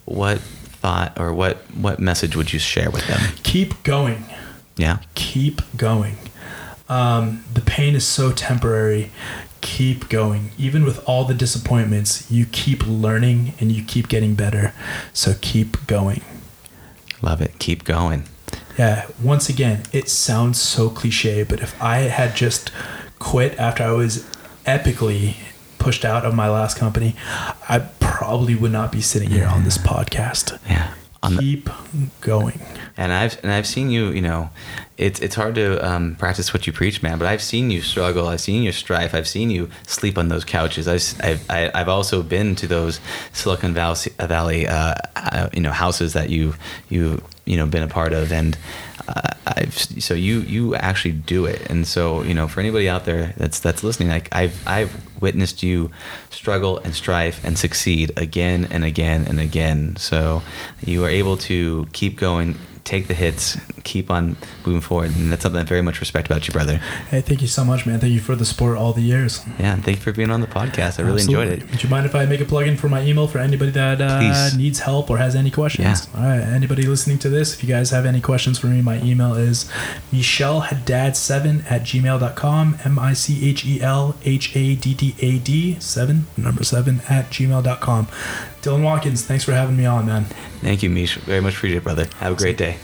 [0.05, 3.19] what thought or what what message would you share with them?
[3.43, 4.25] Keep going.
[4.77, 4.99] Yeah.
[5.15, 6.17] Keep going.
[6.89, 9.11] Um, the pain is so temporary.
[9.61, 10.51] keep going.
[10.57, 14.73] Even with all the disappointments, you keep learning and you keep getting better.
[15.13, 16.21] So keep going.
[17.21, 17.57] Love it.
[17.59, 18.25] Keep going.
[18.77, 22.71] Yeah, once again, it sounds so cliche, but if I had just
[23.19, 24.25] quit after I was
[24.65, 25.35] epically
[25.77, 27.15] pushed out of my last company,
[27.69, 30.57] I probably would not be sitting here on this podcast.
[30.67, 30.93] Yeah.
[31.21, 31.69] On the, Keep
[32.19, 32.59] going.
[32.97, 34.09] and I've and I've seen you.
[34.09, 34.49] You know,
[34.97, 37.17] it's it's hard to um, practice what you preach, man.
[37.17, 38.27] But I've seen you struggle.
[38.27, 39.15] I've seen your strife.
[39.15, 40.85] I've seen you sleep on those couches.
[40.85, 42.99] I've I've, I- I've also been to those
[43.31, 46.55] Silicon Valley Valley uh, uh, you know houses that you
[46.89, 48.57] you you know been a part of and.
[49.05, 53.03] Uh, I've so you you actually do it, and so you know for anybody out
[53.03, 55.91] there that's that's listening, like I've I've witnessed you
[56.29, 59.95] struggle and strife and succeed again and again and again.
[59.97, 60.41] So
[60.85, 65.43] you are able to keep going, take the hits, keep on moving forward, and that's
[65.43, 66.77] something I very much respect about you, brother.
[67.09, 67.99] Hey, thank you so much, man.
[67.99, 69.41] Thank you for the support all the years.
[69.59, 70.99] Yeah, and thank you for being on the podcast.
[70.99, 71.53] I really Absolutely.
[71.53, 71.71] enjoyed it.
[71.71, 74.01] Would you mind if I make a plug in for my email for anybody that
[74.01, 76.07] uh, needs help or has any questions?
[76.13, 76.19] Yeah.
[76.19, 76.41] All right.
[76.41, 79.69] Anybody listening to this, if you guys have any questions for me, my email is
[80.11, 82.77] michelhaddad7 at gmail.com.
[82.83, 87.01] M I C H E L H A D D A D 7, number 7
[87.09, 88.07] at gmail.com.
[88.63, 90.23] Dylan Watkins, thanks for having me on, man.
[90.61, 91.17] Thank you, Mish.
[91.17, 92.07] Very much appreciate it, brother.
[92.19, 92.77] Have a great day.